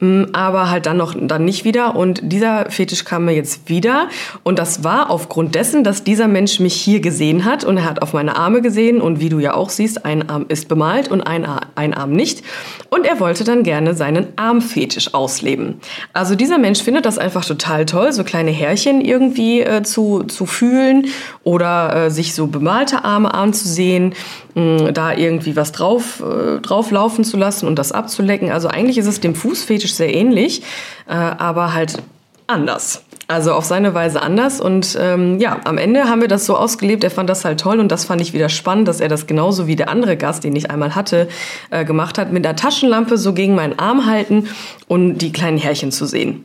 Mm, 0.00 0.24
aber 0.32 0.70
halt 0.70 0.86
dann 0.86 0.96
noch 0.96 1.14
dann 1.18 1.44
nicht 1.44 1.64
wieder. 1.64 1.96
Und 1.96 2.20
dieser 2.22 2.70
Fetisch 2.70 3.04
kam 3.04 3.24
mir 3.24 3.34
jetzt 3.34 3.68
wieder. 3.68 4.08
Und 4.42 4.58
das 4.58 4.84
war 4.84 5.10
aufgrund 5.10 5.54
dessen, 5.54 5.84
dass 5.84 6.04
dieser 6.04 6.28
Mensch 6.28 6.60
mich 6.60 6.74
hier 6.74 7.00
gesehen 7.00 7.44
hat 7.44 7.64
und 7.64 7.78
er 7.78 7.84
hat 7.84 8.02
auf 8.02 8.12
meine 8.12 8.36
Arme 8.36 8.62
gesehen. 8.62 9.00
Und 9.00 9.20
wie 9.20 9.28
du 9.28 9.38
ja 9.38 9.54
auch 9.54 9.70
siehst, 9.70 10.04
ein 10.04 10.28
Arm 10.28 10.46
ist 10.48 10.68
bemalt 10.68 11.08
und 11.08 11.22
ein, 11.22 11.44
Ar 11.44 11.60
ein 11.74 11.94
Arm 11.94 12.12
nicht. 12.12 12.42
Und 12.90 13.06
er 13.06 13.20
wollte 13.20 13.44
dann 13.44 13.62
gerne 13.62 13.94
seinen 13.94 14.26
Armfetisch 14.36 15.14
ausleben. 15.14 15.80
Also 16.12 16.34
dieser 16.34 16.58
Mensch 16.58 16.82
findet 16.82 17.06
das 17.06 17.18
einfach 17.18 17.44
total 17.44 17.86
toll, 17.86 18.12
so 18.12 18.24
kleine 18.24 18.50
Härchen 18.50 19.00
irgendwie 19.00 19.60
äh, 19.60 19.82
zu, 19.82 20.24
zu 20.24 20.46
fühlen 20.46 21.06
oder 21.44 22.06
äh, 22.06 22.10
sich 22.10 22.34
so 22.34 22.46
bemalte 22.46 23.04
Arme 23.04 23.32
anzusehen 23.32 24.14
da 24.56 25.12
irgendwie 25.12 25.54
was 25.54 25.70
drauf, 25.72 26.22
äh, 26.22 26.60
drauf 26.60 26.90
laufen 26.90 27.24
zu 27.24 27.36
lassen 27.36 27.66
und 27.66 27.78
das 27.78 27.92
abzulecken. 27.92 28.50
Also 28.50 28.68
eigentlich 28.68 28.96
ist 28.96 29.06
es 29.06 29.20
dem 29.20 29.34
Fußfetisch 29.34 29.85
sehr 29.94 30.12
ähnlich, 30.12 30.62
äh, 31.08 31.12
aber 31.14 31.74
halt 31.74 32.02
anders. 32.46 33.02
Also 33.28 33.52
auf 33.54 33.64
seine 33.64 33.92
Weise 33.92 34.22
anders. 34.22 34.60
Und 34.60 34.96
ähm, 35.00 35.40
ja, 35.40 35.60
am 35.64 35.78
Ende 35.78 36.04
haben 36.04 36.20
wir 36.20 36.28
das 36.28 36.46
so 36.46 36.56
ausgelebt. 36.56 37.02
Er 37.02 37.10
fand 37.10 37.28
das 37.28 37.44
halt 37.44 37.58
toll 37.60 37.80
und 37.80 37.90
das 37.90 38.04
fand 38.04 38.20
ich 38.20 38.32
wieder 38.32 38.48
spannend, 38.48 38.86
dass 38.86 39.00
er 39.00 39.08
das 39.08 39.26
genauso 39.26 39.66
wie 39.66 39.74
der 39.74 39.88
andere 39.88 40.16
Gast, 40.16 40.44
den 40.44 40.54
ich 40.54 40.70
einmal 40.70 40.94
hatte, 40.94 41.28
äh, 41.70 41.84
gemacht 41.84 42.18
hat, 42.18 42.32
mit 42.32 42.44
der 42.44 42.54
Taschenlampe 42.54 43.18
so 43.18 43.32
gegen 43.32 43.56
meinen 43.56 43.78
Arm 43.78 44.06
halten 44.06 44.48
und 44.86 45.18
die 45.18 45.32
kleinen 45.32 45.58
Härchen 45.58 45.90
zu 45.90 46.06
sehen. 46.06 46.44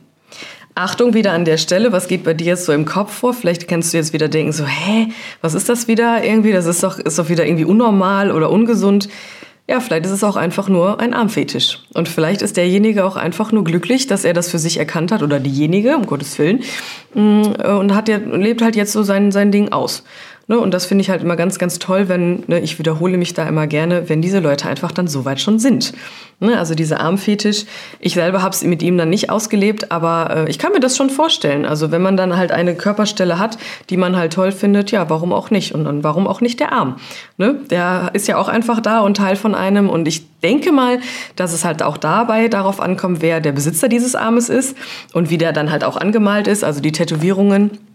Achtung 0.74 1.12
wieder 1.12 1.32
an 1.32 1.44
der 1.44 1.58
Stelle, 1.58 1.92
was 1.92 2.08
geht 2.08 2.24
bei 2.24 2.34
dir 2.34 2.46
jetzt 2.46 2.64
so 2.64 2.72
im 2.72 2.86
Kopf 2.86 3.12
vor? 3.12 3.34
Vielleicht 3.34 3.68
kannst 3.68 3.92
du 3.92 3.98
jetzt 3.98 4.12
wieder 4.12 4.28
denken, 4.28 4.52
so, 4.52 4.64
hä, 4.64 5.08
was 5.42 5.54
ist 5.54 5.68
das 5.68 5.86
wieder 5.86 6.24
irgendwie? 6.24 6.52
Das 6.52 6.66
ist 6.66 6.82
doch, 6.82 6.98
ist 6.98 7.18
doch 7.18 7.28
wieder 7.28 7.44
irgendwie 7.46 7.66
unnormal 7.66 8.32
oder 8.32 8.50
ungesund. 8.50 9.08
Ja, 9.68 9.80
vielleicht 9.80 10.04
ist 10.06 10.12
es 10.12 10.24
auch 10.24 10.36
einfach 10.36 10.68
nur 10.68 11.00
ein 11.00 11.14
Armfetisch. 11.14 11.80
Und 11.94 12.08
vielleicht 12.08 12.42
ist 12.42 12.56
derjenige 12.56 13.04
auch 13.04 13.16
einfach 13.16 13.52
nur 13.52 13.62
glücklich, 13.62 14.06
dass 14.06 14.24
er 14.24 14.32
das 14.32 14.50
für 14.50 14.58
sich 14.58 14.78
erkannt 14.78 15.12
hat 15.12 15.22
oder 15.22 15.38
diejenige, 15.38 15.96
um 15.96 16.06
Gottes 16.06 16.38
Willen, 16.38 16.62
mm, 17.14 17.42
und 17.78 17.94
hat 17.94 18.08
lebt 18.08 18.60
halt 18.60 18.74
jetzt 18.74 18.92
so 18.92 19.02
sein, 19.02 19.30
sein 19.30 19.52
Ding 19.52 19.70
aus. 19.70 20.02
Ne? 20.48 20.58
Und 20.58 20.74
das 20.74 20.86
finde 20.86 21.02
ich 21.02 21.10
halt 21.10 21.22
immer 21.22 21.36
ganz, 21.36 21.58
ganz 21.58 21.78
toll, 21.78 22.08
wenn, 22.08 22.44
ne, 22.46 22.60
ich 22.60 22.78
wiederhole 22.78 23.16
mich 23.16 23.34
da 23.34 23.46
immer 23.48 23.66
gerne, 23.66 24.08
wenn 24.08 24.22
diese 24.22 24.40
Leute 24.40 24.68
einfach 24.68 24.92
dann 24.92 25.06
so 25.06 25.24
weit 25.24 25.40
schon 25.40 25.58
sind. 25.58 25.92
Ne? 26.40 26.58
Also 26.58 26.74
dieser 26.74 27.00
Armfetisch, 27.00 27.64
ich 28.00 28.14
selber 28.14 28.42
habe 28.42 28.54
es 28.54 28.64
mit 28.64 28.82
ihm 28.82 28.98
dann 28.98 29.10
nicht 29.10 29.30
ausgelebt, 29.30 29.92
aber 29.92 30.44
äh, 30.46 30.50
ich 30.50 30.58
kann 30.58 30.72
mir 30.72 30.80
das 30.80 30.96
schon 30.96 31.10
vorstellen. 31.10 31.64
Also 31.64 31.90
wenn 31.90 32.02
man 32.02 32.16
dann 32.16 32.36
halt 32.36 32.50
eine 32.50 32.74
Körperstelle 32.74 33.38
hat, 33.38 33.58
die 33.90 33.96
man 33.96 34.16
halt 34.16 34.32
toll 34.32 34.50
findet, 34.50 34.90
ja, 34.90 35.08
warum 35.08 35.32
auch 35.32 35.50
nicht? 35.50 35.72
Und 35.74 35.84
dann 35.84 36.02
warum 36.02 36.26
auch 36.26 36.40
nicht 36.40 36.58
der 36.58 36.72
Arm? 36.72 36.96
Ne? 37.36 37.60
Der 37.70 38.10
ist 38.12 38.26
ja 38.26 38.36
auch 38.36 38.48
einfach 38.48 38.80
da 38.80 39.00
und 39.00 39.16
Teil 39.16 39.36
von 39.36 39.54
einem. 39.54 39.88
Und 39.88 40.08
ich 40.08 40.40
denke 40.40 40.72
mal, 40.72 40.98
dass 41.36 41.52
es 41.52 41.64
halt 41.64 41.82
auch 41.82 41.96
dabei 41.96 42.48
darauf 42.48 42.80
ankommt, 42.80 43.22
wer 43.22 43.40
der 43.40 43.52
Besitzer 43.52 43.88
dieses 43.88 44.16
Armes 44.16 44.48
ist 44.48 44.76
und 45.12 45.30
wie 45.30 45.38
der 45.38 45.52
dann 45.52 45.70
halt 45.70 45.84
auch 45.84 45.96
angemalt 45.96 46.48
ist, 46.48 46.64
also 46.64 46.80
die 46.80 46.92
Tätowierungen. 46.92 47.91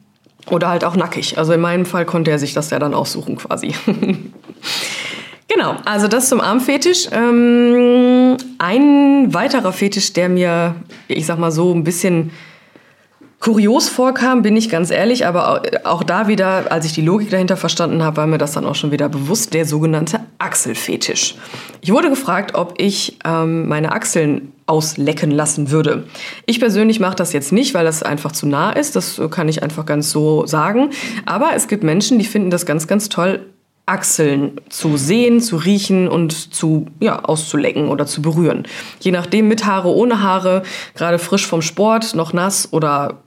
Oder 0.50 0.70
halt 0.70 0.84
auch 0.86 0.96
nackig. 0.96 1.38
Also 1.38 1.54
in 1.54 1.62
meinem 1.62 1.86
Fall 1.86 2.06
konnte 2.06 2.32
er 2.32 2.40
sich 2.40 2.54
das 2.54 2.70
ja 2.70 2.80
dann 2.80 2.94
aussuchen 2.94 3.36
quasi. 3.36 3.74
genau, 5.48 5.76
also 5.86 6.08
das 6.08 6.30
zum 6.30 6.40
Armfetisch. 6.40 7.08
Ähm, 7.12 8.38
ein 8.58 9.34
weiterer 9.34 9.74
Fetisch, 9.74 10.14
der 10.14 10.30
mir, 10.30 10.76
ich 11.08 11.26
sag 11.26 11.38
mal 11.38 11.52
so, 11.52 11.74
ein 11.74 11.84
bisschen 11.84 12.32
kurios 13.40 13.88
vorkam, 13.88 14.42
bin 14.42 14.56
ich 14.56 14.70
ganz 14.70 14.90
ehrlich, 14.90 15.26
aber 15.28 15.62
auch 15.84 16.04
da 16.04 16.28
wieder, 16.28 16.72
als 16.72 16.86
ich 16.86 16.94
die 16.94 17.02
Logik 17.02 17.30
dahinter 17.30 17.56
verstanden 17.56 18.04
habe, 18.04 18.18
war 18.18 18.28
mir 18.28 18.38
das 18.38 18.54
dann 18.54 18.66
auch 18.66 18.76
schon 18.76 18.92
wieder 18.92 19.10
bewusst, 19.10 19.54
der 19.54 19.66
sogenannte 19.66 20.22
Achselfetisch. 20.40 21.36
Ich 21.82 21.92
wurde 21.92 22.10
gefragt, 22.10 22.56
ob 22.56 22.74
ich 22.78 23.20
ähm, 23.26 23.68
meine 23.68 23.92
Achseln 23.92 24.54
auslecken 24.68 25.32
lassen 25.32 25.72
würde. 25.72 26.04
Ich 26.46 26.60
persönlich 26.60 27.00
mache 27.00 27.16
das 27.16 27.34
jetzt 27.34 27.52
nicht, 27.52 27.74
weil 27.74 27.86
das 27.86 28.04
einfach 28.04 28.32
zu 28.32 28.48
nah 28.48 28.72
ist, 28.72 28.96
das 28.96 29.20
kann 29.32 29.50
ich 29.50 29.64
einfach 29.64 29.86
ganz 29.86 30.12
so 30.12 30.46
sagen, 30.46 30.92
aber 31.26 31.52
es 31.56 31.68
gibt 31.68 31.84
Menschen, 31.84 32.20
die 32.20 32.26
finden 32.26 32.52
das 32.52 32.66
ganz, 32.66 32.86
ganz 32.86 33.10
toll, 33.10 33.40
Achseln 33.88 34.60
zu 34.68 34.98
sehen, 34.98 35.40
zu 35.40 35.56
riechen 35.56 36.10
und 36.10 36.54
zu 36.54 36.88
ja, 37.00 37.24
auszulecken 37.24 37.88
oder 37.88 38.06
zu 38.06 38.22
berühren. 38.22 38.68
Je 39.00 39.12
nachdem 39.12 39.48
mit 39.48 39.66
Haare, 39.66 39.88
ohne 39.88 40.22
Haare, 40.22 40.64
gerade 40.94 41.20
frisch 41.20 41.48
vom 41.48 41.62
Sport, 41.62 42.14
noch 42.14 42.34
nass 42.34 42.74
oder 42.74 43.24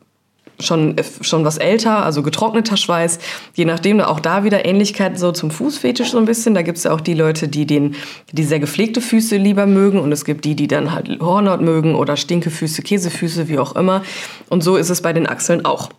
schon, 0.60 0.96
schon 1.20 1.44
was 1.44 1.58
älter, 1.58 2.04
also 2.04 2.22
getrockneter 2.22 2.76
Schweiß. 2.76 3.18
Je 3.54 3.64
nachdem, 3.64 4.00
auch 4.00 4.20
da 4.20 4.44
wieder 4.44 4.64
Ähnlichkeiten 4.64 5.18
so 5.18 5.32
zum 5.32 5.50
Fußfetisch 5.50 6.10
so 6.10 6.18
ein 6.18 6.24
bisschen. 6.24 6.54
Da 6.54 6.62
gibt 6.62 6.78
es 6.78 6.84
ja 6.84 6.92
auch 6.92 7.00
die 7.00 7.14
Leute, 7.14 7.48
die, 7.48 7.66
den, 7.66 7.96
die 8.32 8.44
sehr 8.44 8.60
gepflegte 8.60 9.00
Füße 9.00 9.36
lieber 9.36 9.66
mögen 9.66 9.98
und 9.98 10.12
es 10.12 10.24
gibt 10.24 10.44
die, 10.44 10.54
die 10.54 10.68
dann 10.68 10.92
halt 10.92 11.20
Hornhaut 11.20 11.60
mögen 11.60 11.94
oder 11.94 12.16
Stinkefüße, 12.16 12.82
Käsefüße, 12.82 13.48
wie 13.48 13.58
auch 13.58 13.76
immer. 13.76 14.02
Und 14.48 14.62
so 14.62 14.76
ist 14.76 14.90
es 14.90 15.02
bei 15.02 15.12
den 15.12 15.26
Achseln 15.26 15.64
auch. 15.64 15.90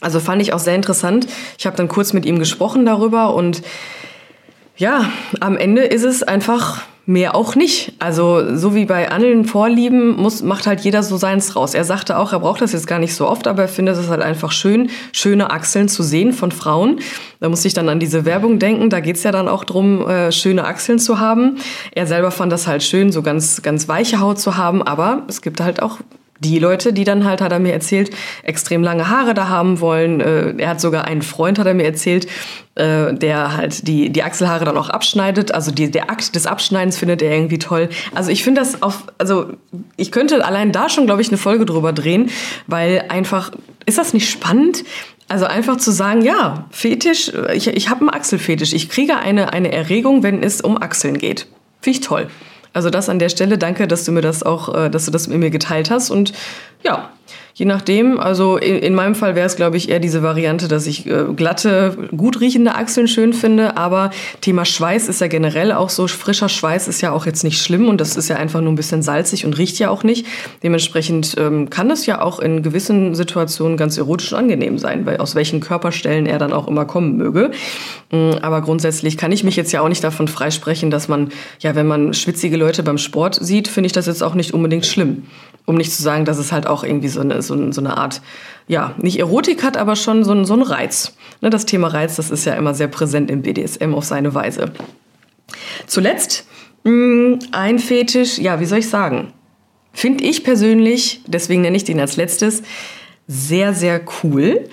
Also 0.00 0.20
fand 0.20 0.42
ich 0.42 0.52
auch 0.52 0.58
sehr 0.58 0.74
interessant. 0.74 1.26
Ich 1.58 1.66
habe 1.66 1.76
dann 1.76 1.88
kurz 1.88 2.12
mit 2.12 2.26
ihm 2.26 2.38
gesprochen 2.38 2.84
darüber 2.84 3.34
und 3.34 3.62
ja, 4.76 5.08
am 5.40 5.56
Ende 5.56 5.82
ist 5.82 6.02
es 6.02 6.22
einfach 6.22 6.82
Mehr 7.06 7.34
auch 7.34 7.54
nicht. 7.54 7.92
Also 7.98 8.56
so 8.56 8.74
wie 8.74 8.86
bei 8.86 9.10
allen 9.10 9.44
Vorlieben 9.44 10.16
muss, 10.16 10.42
macht 10.42 10.66
halt 10.66 10.80
jeder 10.80 11.02
so 11.02 11.18
seins 11.18 11.48
draus. 11.48 11.74
Er 11.74 11.84
sagte 11.84 12.16
auch, 12.16 12.32
er 12.32 12.40
braucht 12.40 12.62
das 12.62 12.72
jetzt 12.72 12.86
gar 12.86 12.98
nicht 12.98 13.14
so 13.14 13.28
oft, 13.28 13.46
aber 13.46 13.62
er 13.62 13.68
findet 13.68 13.98
es 13.98 14.08
halt 14.08 14.22
einfach 14.22 14.52
schön, 14.52 14.88
schöne 15.12 15.50
Achseln 15.50 15.88
zu 15.88 16.02
sehen 16.02 16.32
von 16.32 16.50
Frauen. 16.50 17.00
Da 17.40 17.50
muss 17.50 17.64
ich 17.66 17.74
dann 17.74 17.90
an 17.90 18.00
diese 18.00 18.24
Werbung 18.24 18.58
denken. 18.58 18.88
Da 18.88 19.00
geht's 19.00 19.22
ja 19.22 19.32
dann 19.32 19.48
auch 19.48 19.64
drum, 19.64 20.08
äh, 20.08 20.32
schöne 20.32 20.64
Achseln 20.64 20.98
zu 20.98 21.20
haben. 21.20 21.56
Er 21.92 22.06
selber 22.06 22.30
fand 22.30 22.50
das 22.50 22.66
halt 22.66 22.82
schön, 22.82 23.12
so 23.12 23.20
ganz, 23.20 23.60
ganz 23.60 23.86
weiche 23.86 24.20
Haut 24.20 24.40
zu 24.40 24.56
haben. 24.56 24.82
Aber 24.82 25.24
es 25.28 25.42
gibt 25.42 25.60
halt 25.60 25.82
auch 25.82 25.98
die 26.44 26.58
Leute, 26.58 26.92
die 26.92 27.04
dann 27.04 27.24
halt, 27.24 27.40
hat 27.40 27.52
er 27.52 27.58
mir 27.58 27.72
erzählt, 27.72 28.10
extrem 28.42 28.82
lange 28.82 29.08
Haare 29.08 29.34
da 29.34 29.48
haben 29.48 29.80
wollen. 29.80 30.20
Äh, 30.20 30.54
er 30.58 30.68
hat 30.68 30.80
sogar 30.80 31.04
einen 31.06 31.22
Freund, 31.22 31.58
hat 31.58 31.66
er 31.66 31.74
mir 31.74 31.84
erzählt, 31.84 32.26
äh, 32.74 33.14
der 33.14 33.56
halt 33.56 33.88
die, 33.88 34.10
die 34.10 34.22
Achselhaare 34.22 34.64
dann 34.64 34.76
auch 34.76 34.90
abschneidet. 34.90 35.52
Also 35.52 35.70
die, 35.70 35.90
der 35.90 36.10
Akt 36.10 36.34
des 36.34 36.46
Abschneidens 36.46 36.98
findet 36.98 37.22
er 37.22 37.32
irgendwie 37.32 37.58
toll. 37.58 37.88
Also 38.14 38.30
ich 38.30 38.44
finde 38.44 38.60
das 38.60 38.82
auf, 38.82 39.04
also 39.18 39.46
ich 39.96 40.12
könnte 40.12 40.44
allein 40.44 40.72
da 40.72 40.88
schon, 40.88 41.06
glaube 41.06 41.22
ich, 41.22 41.28
eine 41.28 41.38
Folge 41.38 41.64
drüber 41.66 41.92
drehen, 41.92 42.30
weil 42.66 43.04
einfach, 43.08 43.50
ist 43.86 43.98
das 43.98 44.12
nicht 44.12 44.30
spannend? 44.30 44.84
Also 45.28 45.46
einfach 45.46 45.78
zu 45.78 45.90
sagen, 45.90 46.22
ja, 46.22 46.66
Fetisch, 46.70 47.32
ich, 47.54 47.68
ich 47.68 47.88
habe 47.88 48.02
einen 48.02 48.10
Achselfetisch. 48.10 48.74
Ich 48.74 48.90
kriege 48.90 49.16
eine, 49.16 49.52
eine 49.52 49.72
Erregung, 49.72 50.22
wenn 50.22 50.42
es 50.42 50.60
um 50.60 50.80
Achseln 50.80 51.16
geht. 51.16 51.46
Finde 51.80 51.98
ich 51.98 52.06
toll. 52.06 52.28
Also 52.74 52.90
das 52.90 53.08
an 53.08 53.18
der 53.18 53.30
Stelle, 53.30 53.56
danke, 53.56 53.88
dass 53.88 54.04
du 54.04 54.12
mir 54.12 54.20
das 54.20 54.42
auch, 54.42 54.74
äh, 54.74 54.90
dass 54.90 55.06
du 55.06 55.10
das 55.10 55.28
mit 55.28 55.38
mir 55.38 55.50
geteilt 55.50 55.90
hast. 55.90 56.10
Und 56.10 56.32
ja, 56.82 57.10
Je 57.56 57.66
nachdem, 57.66 58.18
also 58.18 58.56
in, 58.56 58.78
in 58.80 58.94
meinem 58.96 59.14
Fall 59.14 59.36
wäre 59.36 59.46
es, 59.46 59.54
glaube 59.54 59.76
ich, 59.76 59.88
eher 59.88 60.00
diese 60.00 60.24
Variante, 60.24 60.66
dass 60.66 60.88
ich 60.88 61.06
äh, 61.06 61.24
glatte, 61.36 61.96
gut 62.16 62.40
riechende 62.40 62.74
Achseln 62.74 63.06
schön 63.06 63.32
finde. 63.32 63.76
Aber 63.76 64.10
Thema 64.40 64.64
Schweiß 64.64 65.08
ist 65.08 65.20
ja 65.20 65.28
generell 65.28 65.70
auch 65.70 65.88
so. 65.88 66.08
Frischer 66.08 66.48
Schweiß 66.48 66.88
ist 66.88 67.00
ja 67.00 67.12
auch 67.12 67.26
jetzt 67.26 67.44
nicht 67.44 67.62
schlimm 67.62 67.88
und 67.88 68.00
das 68.00 68.16
ist 68.16 68.28
ja 68.28 68.36
einfach 68.36 68.60
nur 68.60 68.72
ein 68.72 68.76
bisschen 68.76 69.02
salzig 69.02 69.46
und 69.46 69.56
riecht 69.56 69.78
ja 69.78 69.88
auch 69.88 70.02
nicht. 70.02 70.26
Dementsprechend 70.64 71.36
ähm, 71.38 71.70
kann 71.70 71.92
es 71.92 72.06
ja 72.06 72.20
auch 72.20 72.40
in 72.40 72.64
gewissen 72.64 73.14
Situationen 73.14 73.76
ganz 73.76 73.98
erotisch 73.98 74.32
und 74.32 74.38
angenehm 74.40 74.78
sein, 74.78 75.06
weil 75.06 75.18
aus 75.18 75.36
welchen 75.36 75.60
Körperstellen 75.60 76.26
er 76.26 76.38
dann 76.38 76.52
auch 76.52 76.66
immer 76.66 76.86
kommen 76.86 77.16
möge. 77.16 77.52
Ähm, 78.10 78.36
aber 78.42 78.62
grundsätzlich 78.62 79.16
kann 79.16 79.30
ich 79.30 79.44
mich 79.44 79.54
jetzt 79.54 79.70
ja 79.72 79.80
auch 79.80 79.88
nicht 79.88 80.02
davon 80.02 80.26
freisprechen, 80.26 80.90
dass 80.90 81.06
man, 81.06 81.28
ja, 81.60 81.76
wenn 81.76 81.86
man 81.86 82.14
schwitzige 82.14 82.56
Leute 82.56 82.82
beim 82.82 82.98
Sport 82.98 83.38
sieht, 83.40 83.68
finde 83.68 83.86
ich 83.86 83.92
das 83.92 84.06
jetzt 84.06 84.24
auch 84.24 84.34
nicht 84.34 84.52
unbedingt 84.52 84.86
schlimm. 84.86 85.22
Um 85.66 85.76
nicht 85.76 85.92
zu 85.92 86.02
sagen, 86.02 86.26
dass 86.26 86.36
es 86.36 86.52
halt 86.52 86.66
auch 86.66 86.84
irgendwie 86.84 87.08
so 87.08 87.20
eine, 87.20 87.40
so, 87.46 87.72
so 87.72 87.80
eine 87.80 87.96
Art, 87.96 88.20
ja, 88.66 88.94
nicht 88.98 89.18
Erotik 89.18 89.62
hat, 89.62 89.76
aber 89.76 89.96
schon 89.96 90.24
so, 90.24 90.44
so 90.44 90.54
einen 90.54 90.62
Reiz. 90.62 91.14
Ne, 91.40 91.50
das 91.50 91.66
Thema 91.66 91.88
Reiz, 91.88 92.16
das 92.16 92.30
ist 92.30 92.44
ja 92.44 92.54
immer 92.54 92.74
sehr 92.74 92.88
präsent 92.88 93.30
im 93.30 93.42
BDSM 93.42 93.94
auf 93.94 94.04
seine 94.04 94.34
Weise. 94.34 94.72
Zuletzt 95.86 96.46
mh, 96.84 96.92
mm, 96.92 97.38
ein 97.52 97.78
Fetisch, 97.78 98.38
ja, 98.38 98.60
wie 98.60 98.64
soll 98.64 98.78
ich 98.78 98.88
sagen? 98.88 99.32
Finde 99.92 100.24
ich 100.24 100.42
persönlich, 100.42 101.22
deswegen 101.26 101.62
nenne 101.62 101.76
ich 101.76 101.84
den 101.84 102.00
als 102.00 102.16
letztes, 102.16 102.62
sehr, 103.28 103.74
sehr 103.74 104.00
cool. 104.22 104.68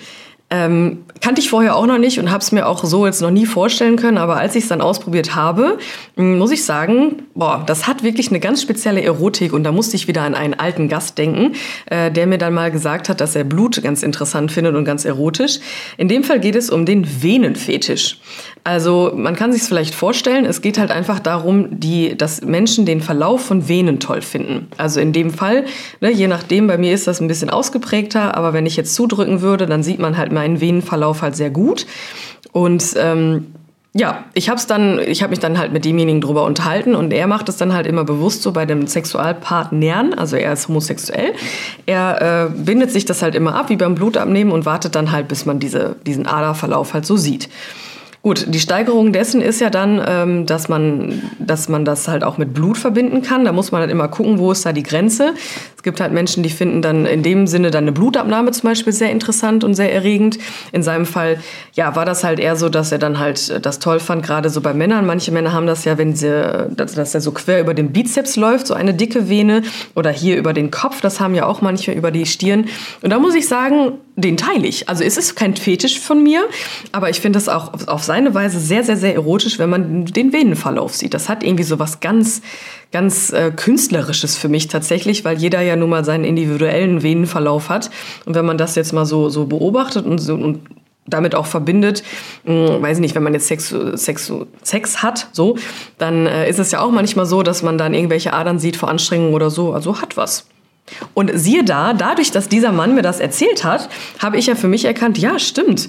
Ähm, 0.50 1.04
kannte 1.22 1.40
ich 1.40 1.48
vorher 1.48 1.76
auch 1.76 1.86
noch 1.86 1.98
nicht 1.98 2.18
und 2.18 2.30
habe 2.30 2.42
es 2.42 2.52
mir 2.52 2.66
auch 2.66 2.84
so 2.84 3.06
jetzt 3.06 3.22
noch 3.22 3.30
nie 3.30 3.46
vorstellen 3.46 3.96
können. 3.96 4.18
Aber 4.18 4.36
als 4.36 4.56
ich 4.56 4.64
es 4.64 4.68
dann 4.68 4.80
ausprobiert 4.80 5.34
habe, 5.34 5.78
hm, 6.16 6.36
muss 6.36 6.50
ich 6.50 6.64
sagen, 6.64 7.22
boah, 7.34 7.62
das 7.64 7.86
hat 7.86 8.02
wirklich 8.02 8.28
eine 8.28 8.40
ganz 8.40 8.60
spezielle 8.60 9.02
Erotik. 9.02 9.52
Und 9.52 9.62
da 9.62 9.72
musste 9.72 9.96
ich 9.96 10.08
wieder 10.08 10.22
an 10.22 10.34
einen 10.34 10.54
alten 10.54 10.88
Gast 10.88 11.16
denken, 11.16 11.54
äh, 11.86 12.10
der 12.10 12.26
mir 12.26 12.38
dann 12.38 12.52
mal 12.52 12.72
gesagt 12.72 13.08
hat, 13.08 13.20
dass 13.20 13.36
er 13.36 13.44
Blut 13.44 13.80
ganz 13.82 14.02
interessant 14.02 14.50
findet 14.50 14.74
und 14.74 14.84
ganz 14.84 15.04
erotisch. 15.04 15.60
In 15.96 16.08
dem 16.08 16.24
Fall 16.24 16.40
geht 16.40 16.56
es 16.56 16.70
um 16.70 16.84
den 16.84 17.22
Venenfetisch. 17.22 18.18
Also 18.64 19.12
man 19.16 19.34
kann 19.34 19.52
sich 19.52 19.62
es 19.62 19.68
vielleicht 19.68 19.94
vorstellen, 19.94 20.44
es 20.44 20.62
geht 20.62 20.78
halt 20.78 20.92
einfach 20.92 21.18
darum, 21.18 21.80
die, 21.80 22.16
dass 22.16 22.42
Menschen 22.42 22.86
den 22.86 23.00
Verlauf 23.00 23.44
von 23.44 23.68
Venen 23.68 23.98
toll 23.98 24.22
finden. 24.22 24.68
Also 24.76 25.00
in 25.00 25.12
dem 25.12 25.30
Fall, 25.30 25.64
ne, 26.00 26.12
je 26.12 26.28
nachdem, 26.28 26.68
bei 26.68 26.78
mir 26.78 26.94
ist 26.94 27.08
das 27.08 27.20
ein 27.20 27.26
bisschen 27.26 27.50
ausgeprägter, 27.50 28.36
aber 28.36 28.52
wenn 28.52 28.66
ich 28.66 28.76
jetzt 28.76 28.94
zudrücken 28.94 29.40
würde, 29.40 29.66
dann 29.66 29.82
sieht 29.82 29.98
man 29.98 30.16
halt 30.16 30.30
meinen 30.30 30.60
Venenverlauf 30.60 31.22
halt 31.22 31.34
sehr 31.34 31.50
gut. 31.50 31.86
Und 32.52 32.94
ähm, 32.96 33.46
ja, 33.94 34.24
ich 34.32 34.48
habe 34.48 34.60
dann, 34.68 35.00
ich 35.00 35.22
habe 35.22 35.30
mich 35.30 35.40
dann 35.40 35.58
halt 35.58 35.72
mit 35.72 35.84
demjenigen 35.84 36.20
drüber 36.20 36.44
unterhalten 36.44 36.94
und 36.94 37.12
er 37.12 37.26
macht 37.26 37.48
es 37.48 37.56
dann 37.56 37.74
halt 37.74 37.86
immer 37.86 38.04
bewusst 38.04 38.42
so 38.42 38.52
bei 38.52 38.64
dem 38.64 38.86
Sexualpartnern, 38.86 40.14
also 40.14 40.36
er 40.36 40.52
ist 40.52 40.68
homosexuell. 40.68 41.34
Er 41.84 42.46
äh, 42.54 42.58
bindet 42.58 42.90
sich 42.90 43.04
das 43.04 43.22
halt 43.22 43.34
immer 43.34 43.54
ab, 43.54 43.68
wie 43.68 43.76
beim 43.76 43.94
Blutabnehmen 43.96 44.52
und 44.52 44.64
wartet 44.64 44.94
dann 44.94 45.12
halt, 45.12 45.28
bis 45.28 45.44
man 45.44 45.58
diese, 45.58 45.96
diesen 46.06 46.26
Aderverlauf 46.26 46.94
halt 46.94 47.04
so 47.04 47.16
sieht. 47.16 47.50
Gut, 48.22 48.46
die 48.46 48.60
Steigerung 48.60 49.12
dessen 49.12 49.40
ist 49.40 49.60
ja 49.60 49.68
dann, 49.68 50.00
ähm, 50.06 50.46
dass, 50.46 50.68
man, 50.68 51.22
dass 51.40 51.68
man 51.68 51.84
das 51.84 52.06
halt 52.06 52.22
auch 52.22 52.38
mit 52.38 52.54
Blut 52.54 52.78
verbinden 52.78 53.22
kann. 53.22 53.44
Da 53.44 53.50
muss 53.50 53.72
man 53.72 53.80
dann 53.80 53.90
immer 53.90 54.06
gucken, 54.06 54.38
wo 54.38 54.52
ist 54.52 54.64
da 54.64 54.72
die 54.72 54.84
Grenze. 54.84 55.34
Es 55.76 55.82
gibt 55.82 56.00
halt 56.00 56.12
Menschen, 56.12 56.44
die 56.44 56.48
finden 56.48 56.82
dann 56.82 57.04
in 57.04 57.24
dem 57.24 57.48
Sinne 57.48 57.72
dann 57.72 57.82
eine 57.82 57.90
Blutabnahme 57.90 58.52
zum 58.52 58.68
Beispiel 58.68 58.92
sehr 58.92 59.10
interessant 59.10 59.64
und 59.64 59.74
sehr 59.74 59.92
erregend. 59.92 60.38
In 60.70 60.84
seinem 60.84 61.04
Fall, 61.04 61.40
ja, 61.72 61.96
war 61.96 62.04
das 62.04 62.22
halt 62.22 62.38
eher 62.38 62.54
so, 62.54 62.68
dass 62.68 62.92
er 62.92 62.98
dann 62.98 63.18
halt 63.18 63.66
das 63.66 63.80
toll 63.80 63.98
fand, 63.98 64.24
gerade 64.24 64.50
so 64.50 64.60
bei 64.60 64.72
Männern. 64.72 65.04
Manche 65.04 65.32
Männer 65.32 65.52
haben 65.52 65.66
das 65.66 65.84
ja, 65.84 65.98
wenn 65.98 66.14
sie, 66.14 66.68
dass, 66.76 66.94
dass 66.94 67.16
er 67.16 67.20
so 67.20 67.32
quer 67.32 67.60
über 67.60 67.74
den 67.74 67.90
Bizeps 67.90 68.36
läuft, 68.36 68.68
so 68.68 68.74
eine 68.74 68.94
dicke 68.94 69.28
Vene 69.28 69.62
oder 69.96 70.10
hier 70.10 70.36
über 70.36 70.52
den 70.52 70.70
Kopf. 70.70 71.00
Das 71.00 71.18
haben 71.18 71.34
ja 71.34 71.46
auch 71.46 71.60
manche 71.60 71.90
über 71.90 72.12
die 72.12 72.26
Stirn. 72.26 72.66
Und 73.02 73.10
da 73.10 73.18
muss 73.18 73.34
ich 73.34 73.48
sagen, 73.48 73.94
den 74.16 74.36
teile 74.36 74.66
ich. 74.66 74.88
Also 74.88 75.04
es 75.04 75.16
ist 75.16 75.36
kein 75.36 75.56
Fetisch 75.56 75.98
von 75.98 76.22
mir, 76.22 76.44
aber 76.92 77.08
ich 77.08 77.20
finde 77.20 77.38
das 77.38 77.48
auch 77.48 77.72
auf 77.86 78.04
seine 78.04 78.34
Weise 78.34 78.60
sehr, 78.60 78.84
sehr, 78.84 78.96
sehr 78.96 79.14
erotisch, 79.14 79.58
wenn 79.58 79.70
man 79.70 80.04
den 80.04 80.32
Venenverlauf 80.32 80.94
sieht. 80.94 81.14
Das 81.14 81.28
hat 81.28 81.42
irgendwie 81.42 81.64
so 81.64 81.78
was 81.78 82.00
ganz, 82.00 82.42
ganz 82.92 83.32
äh, 83.32 83.50
Künstlerisches 83.50 84.36
für 84.36 84.48
mich 84.48 84.68
tatsächlich, 84.68 85.24
weil 85.24 85.38
jeder 85.38 85.62
ja 85.62 85.76
nun 85.76 85.88
mal 85.88 86.04
seinen 86.04 86.24
individuellen 86.24 87.02
Venenverlauf 87.02 87.70
hat. 87.70 87.90
Und 88.26 88.34
wenn 88.34 88.44
man 88.44 88.58
das 88.58 88.74
jetzt 88.74 88.92
mal 88.92 89.06
so, 89.06 89.30
so 89.30 89.46
beobachtet 89.46 90.04
und, 90.04 90.18
so, 90.18 90.34
und 90.34 90.60
damit 91.06 91.34
auch 91.34 91.46
verbindet, 91.46 92.02
mh, 92.44 92.82
weiß 92.82 92.98
nicht, 92.98 93.14
wenn 93.14 93.22
man 93.22 93.32
jetzt 93.32 93.48
Sex, 93.48 93.74
Sex, 93.94 94.30
Sex 94.62 95.02
hat, 95.02 95.28
so, 95.32 95.56
dann 95.96 96.26
äh, 96.26 96.50
ist 96.50 96.58
es 96.58 96.70
ja 96.70 96.80
auch 96.80 96.90
manchmal 96.90 97.24
so, 97.24 97.42
dass 97.42 97.62
man 97.62 97.78
dann 97.78 97.94
irgendwelche 97.94 98.34
Adern 98.34 98.58
sieht 98.58 98.76
vor 98.76 98.90
Anstrengungen 98.90 99.32
oder 99.32 99.48
so, 99.48 99.72
also 99.72 100.02
hat 100.02 100.18
was. 100.18 100.46
Und 101.14 101.30
siehe 101.34 101.64
da, 101.64 101.92
dadurch, 101.92 102.30
dass 102.30 102.48
dieser 102.48 102.72
Mann 102.72 102.94
mir 102.94 103.02
das 103.02 103.20
erzählt 103.20 103.64
hat, 103.64 103.88
habe 104.18 104.36
ich 104.36 104.46
ja 104.46 104.54
für 104.54 104.68
mich 104.68 104.84
erkannt, 104.84 105.18
ja, 105.18 105.38
stimmt. 105.38 105.88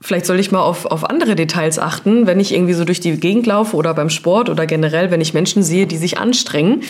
Vielleicht 0.00 0.24
soll 0.24 0.40
ich 0.40 0.50
mal 0.50 0.62
auf, 0.62 0.86
auf 0.86 1.04
andere 1.04 1.34
Details 1.34 1.78
achten, 1.78 2.26
wenn 2.26 2.40
ich 2.40 2.54
irgendwie 2.54 2.72
so 2.72 2.84
durch 2.84 3.00
die 3.00 3.20
Gegend 3.20 3.46
laufe 3.46 3.76
oder 3.76 3.92
beim 3.92 4.08
Sport 4.08 4.48
oder 4.48 4.66
generell, 4.66 5.10
wenn 5.10 5.20
ich 5.20 5.34
Menschen 5.34 5.62
sehe, 5.62 5.86
die 5.86 5.98
sich 5.98 6.18
anstrengen. 6.18 6.82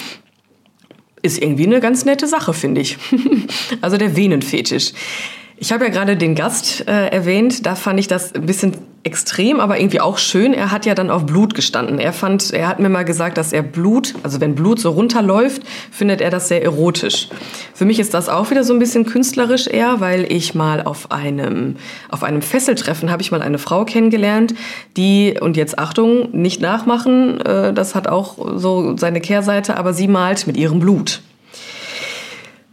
Ist 1.22 1.42
irgendwie 1.42 1.66
eine 1.66 1.80
ganz 1.80 2.04
nette 2.04 2.26
Sache, 2.28 2.54
finde 2.54 2.80
ich. 2.80 2.98
also 3.80 3.96
der 3.96 4.16
Venenfetisch. 4.16 4.92
Ich 5.62 5.72
habe 5.72 5.84
ja 5.84 5.90
gerade 5.90 6.16
den 6.16 6.34
Gast 6.34 6.88
äh, 6.88 7.08
erwähnt, 7.08 7.66
da 7.66 7.74
fand 7.74 8.00
ich 8.00 8.08
das 8.08 8.34
ein 8.34 8.46
bisschen 8.46 8.78
extrem, 9.02 9.60
aber 9.60 9.78
irgendwie 9.78 10.00
auch 10.00 10.16
schön. 10.16 10.54
Er 10.54 10.70
hat 10.70 10.86
ja 10.86 10.94
dann 10.94 11.10
auf 11.10 11.26
Blut 11.26 11.54
gestanden. 11.54 11.98
Er 11.98 12.14
fand, 12.14 12.50
er 12.50 12.66
hat 12.66 12.80
mir 12.80 12.88
mal 12.88 13.04
gesagt, 13.04 13.36
dass 13.36 13.52
er 13.52 13.62
Blut, 13.62 14.14
also 14.22 14.40
wenn 14.40 14.54
Blut 14.54 14.80
so 14.80 14.90
runterläuft, 14.92 15.60
findet 15.90 16.22
er 16.22 16.30
das 16.30 16.48
sehr 16.48 16.62
erotisch. 16.62 17.28
Für 17.74 17.84
mich 17.84 18.00
ist 18.00 18.14
das 18.14 18.30
auch 18.30 18.50
wieder 18.50 18.64
so 18.64 18.72
ein 18.72 18.78
bisschen 18.78 19.04
künstlerisch 19.04 19.66
eher, 19.66 20.00
weil 20.00 20.32
ich 20.32 20.54
mal 20.54 20.82
auf 20.82 21.10
einem, 21.12 21.76
auf 22.08 22.22
einem 22.22 22.40
Fesseltreffen 22.40 23.10
habe 23.10 23.20
ich 23.20 23.30
mal 23.30 23.42
eine 23.42 23.58
Frau 23.58 23.84
kennengelernt, 23.84 24.54
die, 24.96 25.34
und 25.38 25.58
jetzt 25.58 25.78
Achtung, 25.78 26.30
nicht 26.32 26.62
nachmachen, 26.62 27.38
äh, 27.42 27.74
das 27.74 27.94
hat 27.94 28.08
auch 28.08 28.38
so 28.56 28.96
seine 28.96 29.20
Kehrseite, 29.20 29.76
aber 29.76 29.92
sie 29.92 30.08
malt 30.08 30.46
mit 30.46 30.56
ihrem 30.56 30.80
Blut. 30.80 31.20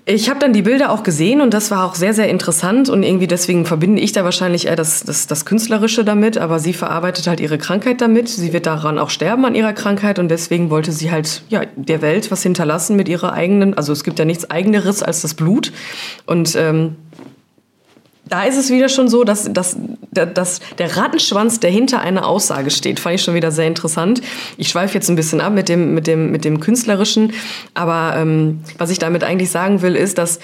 Ich 0.09 0.29
habe 0.29 0.39
dann 0.39 0.53
die 0.53 0.61
Bilder 0.61 0.89
auch 0.91 1.03
gesehen 1.03 1.41
und 1.41 1.53
das 1.53 1.69
war 1.69 1.83
auch 1.83 1.93
sehr, 1.93 2.13
sehr 2.13 2.29
interessant 2.29 2.87
und 2.87 3.03
irgendwie 3.03 3.27
deswegen 3.27 3.65
verbinde 3.65 4.01
ich 4.01 4.13
da 4.13 4.23
wahrscheinlich 4.23 4.67
eher 4.67 4.77
das, 4.77 5.03
das, 5.03 5.27
das 5.27 5.43
Künstlerische 5.43 6.05
damit, 6.05 6.37
aber 6.37 6.59
sie 6.59 6.71
verarbeitet 6.71 7.27
halt 7.27 7.41
ihre 7.41 7.57
Krankheit 7.57 7.99
damit. 7.99 8.29
Sie 8.29 8.53
wird 8.53 8.67
daran 8.67 8.99
auch 8.99 9.09
sterben 9.09 9.43
an 9.43 9.53
ihrer 9.53 9.73
Krankheit 9.73 10.17
und 10.17 10.29
deswegen 10.29 10.69
wollte 10.69 10.93
sie 10.93 11.11
halt 11.11 11.43
ja, 11.49 11.63
der 11.75 12.01
Welt 12.01 12.31
was 12.31 12.41
hinterlassen 12.41 12.95
mit 12.95 13.09
ihrer 13.09 13.33
eigenen, 13.33 13.73
also 13.73 13.91
es 13.91 14.05
gibt 14.05 14.17
ja 14.17 14.23
nichts 14.23 14.49
eigeneres 14.49 15.03
als 15.03 15.23
das 15.23 15.33
Blut 15.33 15.73
und 16.25 16.55
ähm, 16.55 16.95
da 18.29 18.43
ist 18.43 18.57
es 18.57 18.69
wieder 18.69 18.87
schon 18.87 19.09
so, 19.09 19.25
dass, 19.25 19.51
dass, 19.51 19.75
dass 20.25 20.59
der 20.77 20.97
Rattenschwanz, 20.97 21.59
der 21.59 21.69
hinter 21.69 22.01
einer 22.01 22.27
Aussage 22.27 22.71
steht, 22.71 22.99
fand 22.99 23.15
ich 23.15 23.23
schon 23.23 23.35
wieder 23.35 23.51
sehr 23.51 23.67
interessant. 23.67 24.21
Ich 24.57 24.69
schweife 24.69 24.95
jetzt 24.95 25.09
ein 25.09 25.15
bisschen 25.15 25.41
ab 25.41 25.53
mit 25.53 25.69
dem, 25.69 25.93
mit 25.93 26.07
dem, 26.07 26.31
mit 26.31 26.45
dem 26.45 26.59
Künstlerischen, 26.59 27.33
aber 27.73 28.15
ähm, 28.17 28.61
was 28.77 28.89
ich 28.89 28.99
damit 28.99 29.23
eigentlich 29.23 29.51
sagen 29.51 29.81
will, 29.81 29.95
ist, 29.95 30.17
dass 30.17 30.39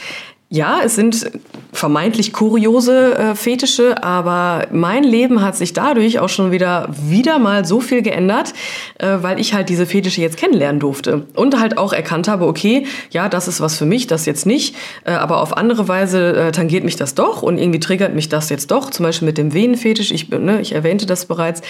ja, 0.54 0.82
es 0.84 0.94
sind 0.94 1.32
vermeintlich 1.72 2.32
kuriose 2.32 3.18
äh, 3.18 3.36
Fetische, 3.36 4.04
aber 4.04 4.68
mein 4.72 5.04
Leben 5.04 5.42
hat 5.42 5.58
sich 5.58 5.74
dadurch 5.74 6.20
auch 6.20 6.30
schon 6.30 6.52
wieder 6.52 6.90
wieder 7.02 7.40
mal 7.40 7.66
so 7.66 7.80
viel 7.80 8.04
geändert, 8.04 8.54
äh, 9.00 9.18
weil 9.22 9.40
ich 9.40 9.56
halt 9.56 9.70
diese 9.70 9.88
Fetische 9.88 10.22
jetzt 10.22 10.38
kennenlernen 10.38 10.80
durfte. 10.80 11.26
Und 11.34 11.60
halt 11.60 11.80
auch 11.80 11.92
erkannt 11.92 12.28
habe, 12.28 12.46
okay, 12.46 12.86
ja, 13.10 13.30
das 13.30 13.48
ist 13.48 13.62
was 13.62 13.80
für 13.80 13.88
mich, 13.88 14.06
das 14.06 14.28
jetzt 14.28 14.46
nicht, 14.46 14.76
äh, 15.06 15.14
aber 15.14 15.42
auf 15.42 15.58
andere 15.58 15.88
Weise 15.88 16.36
äh, 16.36 16.52
tangiert 16.52 16.84
mich 16.84 16.98
das 16.98 17.16
doch 17.16 17.42
und 17.42 17.58
irgendwie 17.58 17.80
triggert 17.80 18.14
mich 18.14 18.30
das 18.30 18.50
jetzt 18.50 18.70
doch, 18.70 18.92
zum 18.92 19.06
Beispiel 19.06 19.26
mit 19.26 19.40
dem 19.40 19.56
Venenfetisch, 19.56 20.12
ich, 20.12 20.30
ne, 20.30 20.62
ich 20.62 20.76
erwähnte 20.76 21.08
das 21.08 21.26
bereits 21.26 21.64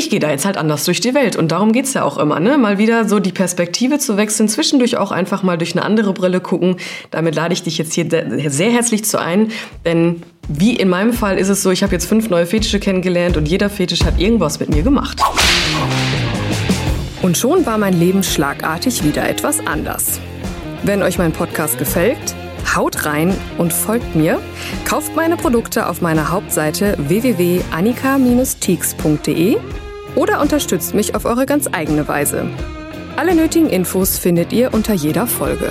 ich 0.00 0.10
gehe 0.10 0.18
da 0.18 0.30
jetzt 0.30 0.46
halt 0.46 0.56
anders 0.56 0.86
durch 0.86 1.00
die 1.00 1.14
Welt. 1.14 1.36
Und 1.36 1.52
darum 1.52 1.72
geht's 1.72 1.94
ja 1.94 2.02
auch 2.04 2.16
immer, 2.16 2.40
ne? 2.40 2.56
Mal 2.56 2.78
wieder 2.78 3.06
so 3.08 3.20
die 3.20 3.32
Perspektive 3.32 3.98
zu 3.98 4.16
wechseln, 4.16 4.48
zwischendurch 4.48 4.96
auch 4.96 5.10
einfach 5.12 5.42
mal 5.42 5.58
durch 5.58 5.72
eine 5.72 5.84
andere 5.84 6.14
Brille 6.14 6.40
gucken. 6.40 6.76
Damit 7.10 7.34
lade 7.34 7.52
ich 7.52 7.62
dich 7.62 7.76
jetzt 7.78 7.92
hier 7.92 8.06
sehr 8.08 8.70
herzlich 8.70 9.04
zu 9.04 9.20
ein. 9.20 9.52
Denn 9.84 10.22
wie 10.48 10.74
in 10.74 10.88
meinem 10.88 11.12
Fall 11.12 11.36
ist 11.38 11.50
es 11.50 11.62
so, 11.62 11.70
ich 11.70 11.82
habe 11.82 11.92
jetzt 11.92 12.06
fünf 12.06 12.30
neue 12.30 12.46
Fetische 12.46 12.80
kennengelernt 12.80 13.36
und 13.36 13.46
jeder 13.46 13.68
Fetisch 13.68 14.04
hat 14.04 14.18
irgendwas 14.18 14.58
mit 14.58 14.70
mir 14.70 14.82
gemacht. 14.82 15.20
Und 17.20 17.36
schon 17.36 17.66
war 17.66 17.76
mein 17.76 18.00
Leben 18.00 18.22
schlagartig 18.22 19.04
wieder 19.04 19.28
etwas 19.28 19.58
anders. 19.66 20.18
Wenn 20.82 21.02
euch 21.02 21.18
mein 21.18 21.32
Podcast 21.32 21.76
gefällt, 21.76 22.34
haut 22.74 23.04
rein 23.04 23.34
und 23.58 23.74
folgt 23.74 24.16
mir. 24.16 24.40
Kauft 24.88 25.14
meine 25.14 25.36
Produkte 25.36 25.86
auf 25.88 26.00
meiner 26.00 26.30
Hauptseite 26.30 26.96
www.annika-teaks.de 26.98 29.58
oder 30.16 30.40
unterstützt 30.40 30.94
mich 30.94 31.14
auf 31.14 31.24
eure 31.24 31.46
ganz 31.46 31.68
eigene 31.70 32.06
Weise. 32.08 32.46
Alle 33.16 33.34
nötigen 33.34 33.68
Infos 33.68 34.18
findet 34.18 34.52
ihr 34.52 34.72
unter 34.72 34.94
jeder 34.94 35.26
Folge. 35.26 35.70